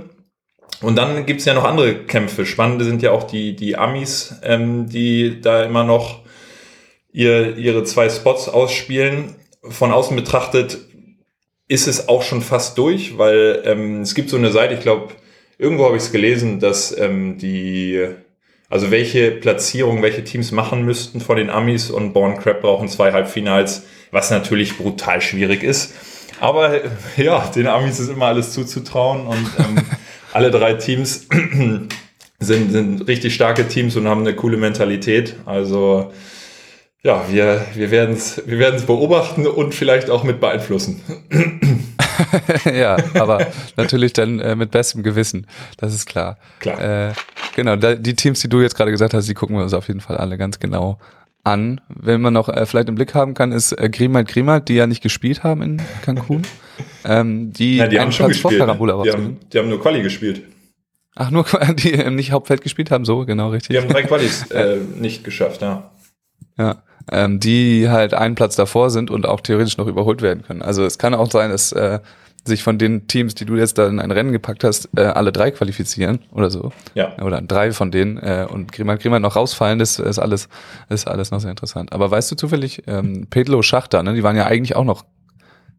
Und 0.83 0.97
dann 0.97 1.27
gibt's 1.27 1.45
ja 1.45 1.55
noch 1.55 1.65
andere 1.65 1.95
Kämpfe. 2.05 2.45
Spannende 2.45 2.85
sind 2.85 3.03
ja 3.03 3.13
auch 3.13 3.25
die, 3.25 3.55
die 3.55 3.77
Amis, 3.77 4.35
ähm, 4.43 4.89
die 4.89 5.41
da 5.41 5.63
immer 5.63 5.85
noch 5.85 6.23
ihr, 7.13 7.57
ihre 7.57 7.85
zwei 7.85 8.09
Spots 8.09 8.49
ausspielen. 8.49 9.37
Von 9.63 9.93
außen 9.93 10.17
betrachtet 10.17 10.79
ist 11.69 11.87
es 11.87 12.09
auch 12.09 12.23
schon 12.23 12.43
fast 12.43 12.77
durch, 12.79 13.17
weil 13.17 13.63
ähm, 13.65 14.03
es 14.03 14.15
gibt 14.15 14.29
so 14.29 14.37
eine 14.37 14.51
Seite, 14.51 14.75
ich 14.75 14.81
glaube, 14.81 15.15
irgendwo 15.57 15.85
habe 15.87 15.97
ich 15.97 16.03
es 16.03 16.13
gelesen, 16.13 16.59
dass 16.59 16.97
ähm, 16.99 17.39
die, 17.39 18.05
also 18.69 18.91
welche 18.91 19.31
Platzierung, 19.31 20.03
welche 20.03 20.25
Teams 20.25 20.51
machen 20.51 20.85
müssten 20.85 21.21
von 21.21 21.37
den 21.37 21.49
Amis 21.49 21.91
und 21.91 22.13
Born 22.13 22.37
Crab 22.39 22.61
brauchen 22.61 22.89
zwei 22.89 23.13
Halbfinals, 23.13 23.85
was 24.11 24.31
natürlich 24.31 24.77
brutal 24.77 25.21
schwierig 25.21 25.63
ist. 25.63 25.95
Aber 26.41 26.81
ja, 27.17 27.47
den 27.55 27.69
Amis 27.69 28.01
ist 28.01 28.09
immer 28.09 28.27
alles 28.27 28.53
zuzutrauen 28.53 29.29
und 29.29 29.51
ähm, 29.59 29.77
alle 30.33 30.51
drei 30.51 30.75
Teams 30.75 31.29
sind, 32.41 32.73
sind 32.73 33.09
richtig 33.09 33.35
starke 33.35 33.69
Teams 33.69 33.97
und 33.97 34.09
haben 34.09 34.23
eine 34.23 34.35
coole 34.35 34.57
Mentalität. 34.57 35.37
Also 35.45 36.13
ja, 37.05 37.25
wir, 37.29 37.67
wir 37.75 37.91
werden 37.91 38.15
es 38.15 38.43
wir 38.47 38.59
werden's 38.59 38.85
beobachten 38.85 39.47
und 39.47 39.75
vielleicht 39.75 40.09
auch 40.09 40.23
mit 40.23 40.41
beeinflussen. 40.41 41.01
ja, 42.65 42.97
aber 43.15 43.49
natürlich 43.77 44.13
dann 44.13 44.39
äh, 44.39 44.55
mit 44.55 44.71
bestem 44.71 45.03
Gewissen, 45.03 45.47
das 45.79 45.95
ist 45.95 46.07
klar. 46.07 46.39
Klar. 46.61 47.09
Äh, 47.09 47.13
genau, 47.57 47.75
da, 47.77 47.97
die 47.97 48.15
Teams, 48.15 48.41
die 48.41 48.49
du 48.49 48.61
jetzt 48.61 48.77
gerade 48.77 48.93
gesagt 48.93 49.15
hast, 49.15 49.29
die 49.29 49.35
gucken 49.35 49.57
wir 49.57 49.65
uns 49.65 49.75
auf 49.75 49.89
jeden 49.89 50.01
Fall 50.01 50.17
alle 50.17 50.39
ganz 50.39 50.61
genau 50.61 50.99
an. 51.43 51.81
Wenn 51.89 52.21
man 52.21 52.33
noch 52.33 52.49
äh, 52.49 52.67
vielleicht 52.67 52.89
im 52.89 52.95
Blick 52.95 53.15
haben 53.15 53.35
kann, 53.35 53.51
ist 53.51 53.73
äh, 53.73 53.91
Grimald 53.91 54.29
Grimald, 54.29 54.69
die 54.69 54.75
ja 54.75 54.87
nicht 54.87 55.03
gespielt 55.03 55.43
haben 55.43 55.63
in 55.63 55.83
Cancun. 56.05 56.43
Ähm, 57.05 57.53
die 57.53 57.77
ja, 57.77 57.87
die 57.87 58.01
haben 58.01 58.13
schon 58.13 58.29
gespielt. 58.29 58.61
Die 58.61 58.61
haben, 58.61 59.39
die 59.53 59.59
haben 59.59 59.69
nur 59.69 59.81
Quali 59.81 60.03
gespielt. 60.03 60.43
Ach, 61.15 61.31
nur 61.31 61.45
die 61.75 61.93
ähm, 61.93 62.17
nicht 62.17 62.33
Hauptfeld 62.33 62.63
gespielt 62.63 62.91
haben, 62.91 63.05
so, 63.05 63.25
genau, 63.25 63.51
richtig. 63.51 63.71
Die 63.71 63.79
haben 63.79 63.89
drei 63.89 64.03
Qualis 64.03 64.51
äh, 64.51 64.79
nicht 64.97 65.25
geschafft, 65.25 65.63
ja. 65.63 65.91
Ja, 66.59 66.83
ähm, 67.11 67.41
die 67.41 67.89
halt 67.89 68.15
einen 68.15 68.35
Platz 68.35 68.57
davor 68.57 68.91
sind 68.91 69.11
und 69.11 69.27
auch 69.27 69.41
theoretisch 69.41 69.79
noch 69.79 69.87
überholt 69.87 70.23
werden 70.23 70.43
können. 70.43 70.63
Also 70.63 70.85
es 70.85 70.99
kann 70.99 71.15
auch 71.15 71.31
sein, 71.31 71.51
dass 71.51 71.73
äh, 71.73 72.01
sich 72.45 72.63
von 72.63 72.77
den 72.77 73.07
Teams, 73.07 73.35
die 73.35 73.45
du 73.45 73.57
jetzt 73.57 73.79
da 73.79 73.87
in 73.87 74.01
ein 74.01 74.11
Rennen 74.11 74.33
gepackt 74.33 74.65
hast, 74.65 74.89
äh, 74.97 75.03
alle 75.03 75.33
drei 75.33 75.51
qualifizieren 75.51 76.21
oder 76.33 76.51
so. 76.51 76.73
Ja. 76.95 77.17
Oder 77.23 77.41
drei 77.41 77.73
von 77.73 77.91
denen 77.91 78.19
äh, 78.19 78.47
und 78.51 78.73
Griemann, 78.73 78.99
Griemann 78.99 79.23
noch 79.23 79.37
rausfallen, 79.37 79.79
das 79.79 79.99
ist 79.99 80.19
alles, 80.19 80.49
ist 80.89 81.07
alles 81.07 81.31
noch 81.31 81.41
sehr 81.41 81.51
interessant. 81.51 81.93
Aber 81.93 82.11
weißt 82.11 82.31
du 82.33 82.37
zufällig, 82.37 82.83
ähm, 82.87 83.29
Pedlo 83.31 83.63
Schachter, 83.63 84.03
ne, 84.03 84.15
die 84.15 84.23
waren 84.23 84.37
ja 84.37 84.47
eigentlich 84.47 84.77
auch 84.77 84.85
noch 84.85 85.05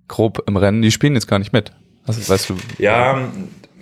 grob 0.07 0.43
im 0.48 0.57
Rennen, 0.57 0.81
die 0.81 0.91
spielen 0.91 1.13
jetzt 1.15 1.27
gar 1.27 1.39
nicht 1.39 1.53
mit. 1.53 1.72
Also, 2.05 2.27
weißt 2.27 2.50
du? 2.50 2.55
Ja, 2.79 3.29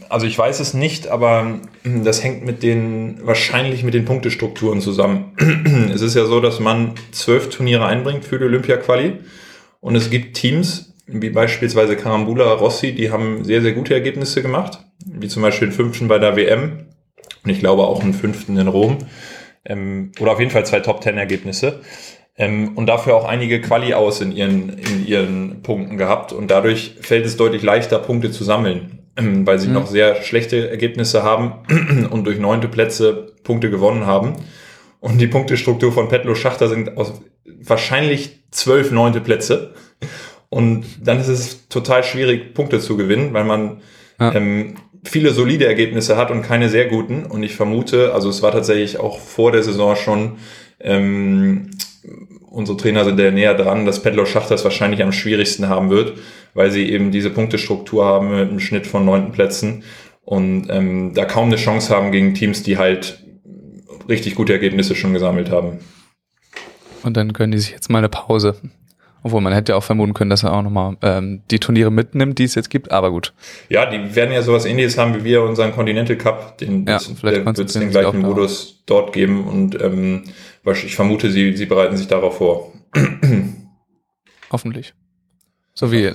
also 0.10 0.25
ich 0.25 0.38
weiß 0.38 0.60
es 0.60 0.74
nicht, 0.74 1.08
aber 1.08 1.60
das 1.84 2.24
hängt 2.24 2.46
mit 2.46 2.63
den, 2.63 3.25
wahrscheinlich 3.25 3.84
mit 3.84 3.94
den 3.94 4.06
Punktestrukturen 4.06 4.82
zusammen. 4.82 5.32
es 5.94 6.01
ist 6.01 6.16
ja 6.16 6.25
so, 6.25 6.42
dass 6.42 6.60
man 6.60 6.96
zwölf 7.12 7.50
Turniere 7.50 7.86
einbringt 7.86 8.25
für 8.25 8.38
die 8.38 8.46
Olympia-Quali 8.46 9.20
und 9.80 9.96
es 9.96 10.10
gibt 10.10 10.36
Teams, 10.36 10.94
wie 11.08 11.30
beispielsweise 11.30 11.96
Karambula 11.96 12.51
Rossi, 12.54 12.94
die 12.94 13.12
haben 13.12 13.44
sehr, 13.44 13.62
sehr 13.62 13.74
gute 13.74 13.94
Ergebnisse 13.94 14.42
gemacht, 14.42 14.80
wie 15.06 15.28
zum 15.28 15.42
Beispiel 15.42 15.70
den 15.70 15.74
fünften 15.74 16.08
bei 16.08 16.20
der 16.20 16.36
WM 16.36 16.86
und 17.44 17.50
ich 17.50 17.60
glaube 17.60 17.84
auch 17.84 18.04
einen 18.04 18.13
fünften 18.13 18.58
in 18.58 18.68
Rom. 18.68 18.98
Ähm, 19.63 20.12
oder 20.20 20.34
auf 20.34 20.40
jeden 20.40 20.51
Fall 20.51 20.66
zwei 20.66 20.80
Top-Ten-Ergebnisse. 20.80 21.82
Ähm, 22.38 22.78
und 22.78 22.88
dafür 22.88 23.16
auch 23.16 23.26
einige 23.26 23.62
Quali 23.62 23.94
aus 23.94 24.22
in 24.22 24.32
ihren, 24.32 24.70
in 24.70 25.06
ihren 25.06 25.62
Punkten 25.62 25.98
gehabt. 25.98 26.34
Und 26.34 26.50
dadurch 26.50 26.96
fällt 27.02 27.26
es 27.26 27.38
deutlich 27.38 27.62
leichter, 27.62 28.00
Punkte 28.00 28.32
zu 28.32 28.44
sammeln, 28.44 29.00
ähm, 29.18 29.46
weil 29.46 29.60
sie 29.60 29.68
mhm. 29.68 29.74
noch 29.74 29.88
sehr 29.88 30.22
schlechte 30.24 30.70
Ergebnisse 30.70 31.24
haben 31.24 31.54
und 32.10 32.26
durch 32.26 32.40
neunte 32.40 32.68
Plätze 32.68 33.34
Punkte 33.44 33.70
gewonnen 33.70 34.06
haben. 34.06 34.36
Und 35.00 35.20
die 35.20 35.28
Punktestruktur 35.28 35.92
von 35.92 36.10
Petlo 36.10 36.36
Schachter 36.36 36.70
sind 36.70 36.98
aus 36.98 37.22
wahrscheinlich 37.60 38.44
zwölf 38.52 38.92
neunte 38.92 39.20
Plätze. 39.20 39.74
Und 40.50 40.86
dann 41.02 41.20
ist 41.20 41.28
es 41.28 41.68
total 41.70 42.04
schwierig, 42.04 42.54
Punkte 42.54 42.80
zu 42.80 42.98
gewinnen, 42.98 43.34
weil 43.34 43.46
man 43.46 43.82
ja. 44.20 44.34
ähm, 44.36 44.76
viele 45.04 45.32
solide 45.32 45.66
Ergebnisse 45.66 46.18
hat 46.18 46.30
und 46.30 46.44
keine 46.44 46.70
sehr 46.70 46.86
guten. 46.86 47.26
Und 47.26 47.44
ich 47.44 47.56
vermute, 47.56 48.14
also 48.14 48.30
es 48.30 48.42
war 48.42 48.52
tatsächlich 48.52 49.00
auch 49.00 49.20
vor 49.20 49.52
der 49.52 49.64
Saison 49.64 49.96
schon, 49.96 50.38
ähm, 50.80 51.72
unsere 52.51 52.77
Trainer 52.77 53.05
sind 53.05 53.20
ja 53.20 53.31
näher 53.31 53.55
dran, 53.55 53.86
dass 53.86 54.03
Pedlo 54.03 54.25
Schachter 54.25 54.55
es 54.55 54.63
wahrscheinlich 54.63 55.01
am 55.01 55.13
schwierigsten 55.13 55.70
haben 55.70 55.89
wird, 55.89 56.17
weil 56.53 56.70
sie 56.70 56.91
eben 56.91 57.12
diese 57.12 57.29
Punktestruktur 57.29 58.05
haben 58.05 58.29
mit 58.29 58.50
einem 58.50 58.60
Schnitt 58.60 58.86
von 58.86 59.05
neunten 59.05 59.31
Plätzen 59.31 59.84
und 60.24 60.67
ähm, 60.70 61.13
da 61.15 61.25
kaum 61.25 61.48
eine 61.48 61.55
Chance 61.55 61.96
haben 61.96 62.12
gegen 62.12 62.34
Teams, 62.34 62.62
die 62.62 62.77
halt 62.77 63.24
richtig 64.08 64.36
gute 64.36 64.53
Ergebnisse 64.53 64.96
schon 64.96 65.13
gesammelt 65.13 65.50
haben. 65.50 65.79
Und 67.03 67.17
dann 67.17 67.34
können 67.34 67.53
die 67.53 67.58
sich 67.58 67.72
jetzt 67.72 67.89
mal 67.89 68.00
eine 68.00 68.10
Pause 68.10 68.55
obwohl 69.24 69.42
man 69.42 69.54
hätte 69.54 69.74
ja 69.74 69.78
auch 69.78 69.84
vermuten 69.84 70.13
können, 70.13 70.30
dass 70.30 70.44
er 70.44 70.54
auch 70.54 70.62
nochmal 70.62 70.98
ähm, 71.01 71.42
die 71.51 71.60
Turniere 71.60 71.92
mitnimmt, 71.92 72.40
die 72.40 72.44
es 72.44 72.56
jetzt 72.56 72.70
gibt, 72.70 72.92
aber 72.92 73.12
gut. 73.12 73.34
Ja, 73.70 73.86
die 73.86 74.16
werden 74.16 74.34
ja 74.34 74.42
sowas 74.42 74.66
ähnliches 74.66 74.98
haben 74.98 75.16
wie 75.16 75.24
wir 75.24 75.44
unseren 75.44 75.72
Continental 75.72 76.16
Cup. 76.16 76.58
Den 76.58 76.86
ja, 76.88 77.00
vielleicht 77.00 77.46
wird 77.46 77.60
es 77.60 77.74
den 77.74 77.90
gleichen 77.90 78.22
Modus 78.22 78.84
dort 78.86 79.13
geben 79.13 79.46
und 79.46 79.80
ähm, 79.82 80.24
ich 80.66 80.96
vermute, 80.96 81.32
sie, 81.32 81.56
sie 81.56 81.66
bereiten 81.66 81.98
sich 81.98 82.08
darauf 82.08 82.38
vor. 82.38 82.72
Hoffentlich. 84.51 84.94
So 85.74 85.92
wie. 85.92 86.12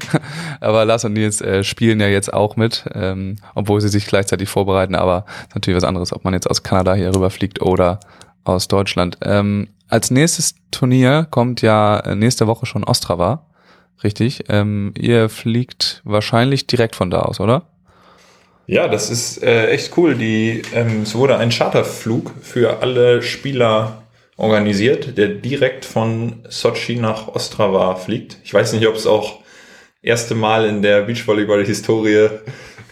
aber 0.60 0.84
Lars 0.84 1.04
und 1.04 1.12
Nils 1.12 1.40
äh, 1.40 1.62
spielen 1.62 2.00
ja 2.00 2.08
jetzt 2.08 2.32
auch 2.32 2.56
mit, 2.56 2.84
ähm, 2.94 3.36
obwohl 3.54 3.80
sie 3.80 3.88
sich 3.88 4.06
gleichzeitig 4.06 4.48
vorbereiten, 4.48 4.94
aber 4.94 5.26
ist 5.46 5.54
natürlich 5.54 5.76
was 5.76 5.84
anderes, 5.84 6.12
ob 6.12 6.24
man 6.24 6.34
jetzt 6.34 6.48
aus 6.48 6.62
Kanada 6.62 6.94
hier 6.94 7.14
rüberfliegt 7.14 7.60
oder 7.60 8.00
aus 8.48 8.68
Deutschland. 8.68 9.18
Ähm, 9.22 9.68
als 9.88 10.10
nächstes 10.10 10.54
Turnier 10.70 11.26
kommt 11.30 11.62
ja 11.62 11.98
äh, 12.00 12.14
nächste 12.14 12.46
Woche 12.46 12.66
schon 12.66 12.84
Ostrava. 12.84 13.46
Richtig. 14.02 14.44
Ähm, 14.48 14.92
ihr 14.98 15.28
fliegt 15.28 16.02
wahrscheinlich 16.04 16.66
direkt 16.66 16.96
von 16.96 17.10
da 17.10 17.22
aus, 17.22 17.40
oder? 17.40 17.66
Ja, 18.66 18.88
das 18.88 19.10
ist 19.10 19.42
äh, 19.42 19.68
echt 19.68 19.96
cool. 19.96 20.16
Die, 20.16 20.62
ähm, 20.74 21.02
es 21.02 21.14
wurde 21.14 21.38
ein 21.38 21.50
Charterflug 21.50 22.32
für 22.42 22.82
alle 22.82 23.22
Spieler 23.22 24.02
organisiert, 24.36 25.16
der 25.16 25.28
direkt 25.28 25.84
von 25.84 26.40
Sochi 26.48 26.96
nach 26.96 27.28
Ostrava 27.28 27.94
fliegt. 27.94 28.38
Ich 28.44 28.52
weiß 28.52 28.72
nicht, 28.72 28.86
ob 28.86 28.96
es 28.96 29.06
auch 29.06 29.40
erste 30.02 30.34
Mal 30.34 30.66
in 30.66 30.82
der 30.82 31.02
Beachvolleyball-Historie, 31.02 32.28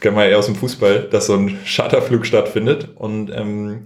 kennen 0.00 0.16
wir 0.16 0.26
eher 0.26 0.38
aus 0.38 0.46
dem 0.46 0.56
Fußball, 0.56 1.08
dass 1.10 1.26
so 1.26 1.34
ein 1.34 1.58
Charterflug 1.66 2.24
stattfindet. 2.24 2.88
Und 2.94 3.30
ähm, 3.30 3.82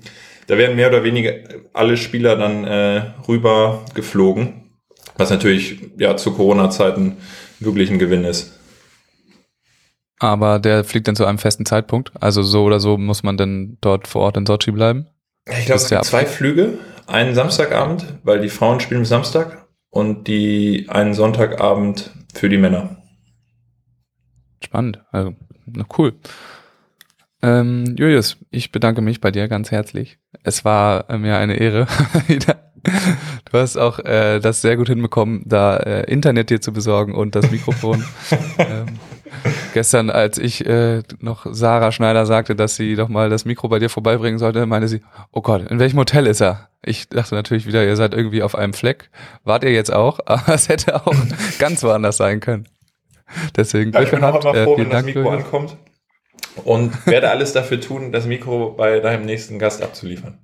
da 0.48 0.56
werden 0.56 0.76
mehr 0.76 0.88
oder 0.88 1.04
weniger 1.04 1.32
alle 1.74 1.96
Spieler 1.96 2.34
dann 2.36 2.64
äh, 2.64 3.02
rüber 3.28 3.84
geflogen, 3.94 4.70
was 5.16 5.30
natürlich 5.30 5.78
ja 5.98 6.16
zu 6.16 6.32
Corona-Zeiten 6.32 7.18
wirklich 7.60 7.90
ein 7.90 7.98
Gewinn 7.98 8.24
ist. 8.24 8.58
Aber 10.18 10.58
der 10.58 10.84
fliegt 10.84 11.06
dann 11.06 11.16
zu 11.16 11.26
einem 11.26 11.38
festen 11.38 11.66
Zeitpunkt. 11.66 12.12
Also 12.18 12.42
so 12.42 12.64
oder 12.64 12.80
so 12.80 12.96
muss 12.96 13.22
man 13.22 13.36
dann 13.36 13.76
dort 13.80 14.08
vor 14.08 14.22
Ort 14.22 14.36
in 14.36 14.46
Sochi 14.46 14.72
bleiben. 14.72 15.06
Ich 15.46 15.66
glaube, 15.66 15.80
es 15.80 15.88
gibt 15.88 16.04
zwei 16.06 16.26
Flüge. 16.26 16.78
Einen 17.06 17.34
Samstagabend, 17.34 18.06
weil 18.24 18.40
die 18.40 18.48
Frauen 18.48 18.80
spielen 18.80 19.04
Samstag 19.04 19.68
und 19.90 20.28
die 20.28 20.86
einen 20.88 21.14
Sonntagabend 21.14 22.10
für 22.34 22.48
die 22.48 22.58
Männer. 22.58 22.96
Spannend. 24.64 25.00
Also, 25.12 25.34
na 25.66 25.84
cool. 25.96 26.14
Ähm, 27.42 27.94
Julius, 27.96 28.36
ich 28.50 28.72
bedanke 28.72 29.00
mich 29.00 29.20
bei 29.20 29.30
dir 29.30 29.48
ganz 29.48 29.70
herzlich. 29.70 30.18
Es 30.42 30.64
war 30.64 31.08
äh, 31.08 31.18
mir 31.18 31.38
eine 31.38 31.54
Ehre. 31.54 31.86
du 32.28 33.58
hast 33.58 33.76
auch 33.76 34.00
äh, 34.00 34.40
das 34.40 34.60
sehr 34.60 34.76
gut 34.76 34.88
hinbekommen, 34.88 35.42
da 35.46 35.76
äh, 35.76 36.10
Internet 36.10 36.50
dir 36.50 36.60
zu 36.60 36.72
besorgen 36.72 37.14
und 37.14 37.36
das 37.36 37.50
Mikrofon. 37.50 38.04
ähm, 38.58 38.86
gestern, 39.72 40.10
als 40.10 40.38
ich 40.38 40.66
äh, 40.66 41.02
noch 41.20 41.46
Sarah 41.48 41.92
Schneider 41.92 42.26
sagte, 42.26 42.56
dass 42.56 42.74
sie 42.74 42.96
doch 42.96 43.08
mal 43.08 43.30
das 43.30 43.44
Mikro 43.44 43.68
bei 43.68 43.78
dir 43.78 43.88
vorbeibringen 43.88 44.40
sollte, 44.40 44.66
meinte 44.66 44.88
sie, 44.88 45.02
oh 45.30 45.40
Gott, 45.40 45.70
in 45.70 45.78
welchem 45.78 45.98
Hotel 45.98 46.26
ist 46.26 46.40
er? 46.40 46.68
Ich 46.84 47.08
dachte 47.08 47.36
natürlich 47.36 47.66
wieder, 47.66 47.84
ihr 47.84 47.96
seid 47.96 48.14
irgendwie 48.14 48.42
auf 48.42 48.56
einem 48.56 48.72
Fleck. 48.72 49.10
Wart 49.44 49.62
ihr 49.62 49.72
jetzt 49.72 49.92
auch? 49.92 50.18
Aber 50.26 50.54
es 50.54 50.68
hätte 50.68 51.06
auch 51.06 51.14
ganz 51.60 51.84
woanders 51.84 52.16
sein 52.16 52.40
können. 52.40 52.66
Deswegen, 53.56 53.92
ja, 53.92 54.02
ich 54.02 54.10
bin 54.10 54.24
auch 54.24 54.42
immer 54.42 54.54
froh, 54.54 54.76
wenn 54.76 54.90
Dank, 54.90 55.06
das 55.06 55.14
Mikro 55.14 55.20
Julius. 55.20 55.44
ankommt 55.44 55.76
und 56.64 57.06
werde 57.06 57.30
alles 57.30 57.52
dafür 57.52 57.80
tun, 57.80 58.12
das 58.12 58.26
Mikro 58.26 58.70
bei 58.70 59.00
deinem 59.00 59.24
nächsten 59.24 59.58
Gast 59.58 59.82
abzuliefern. 59.82 60.38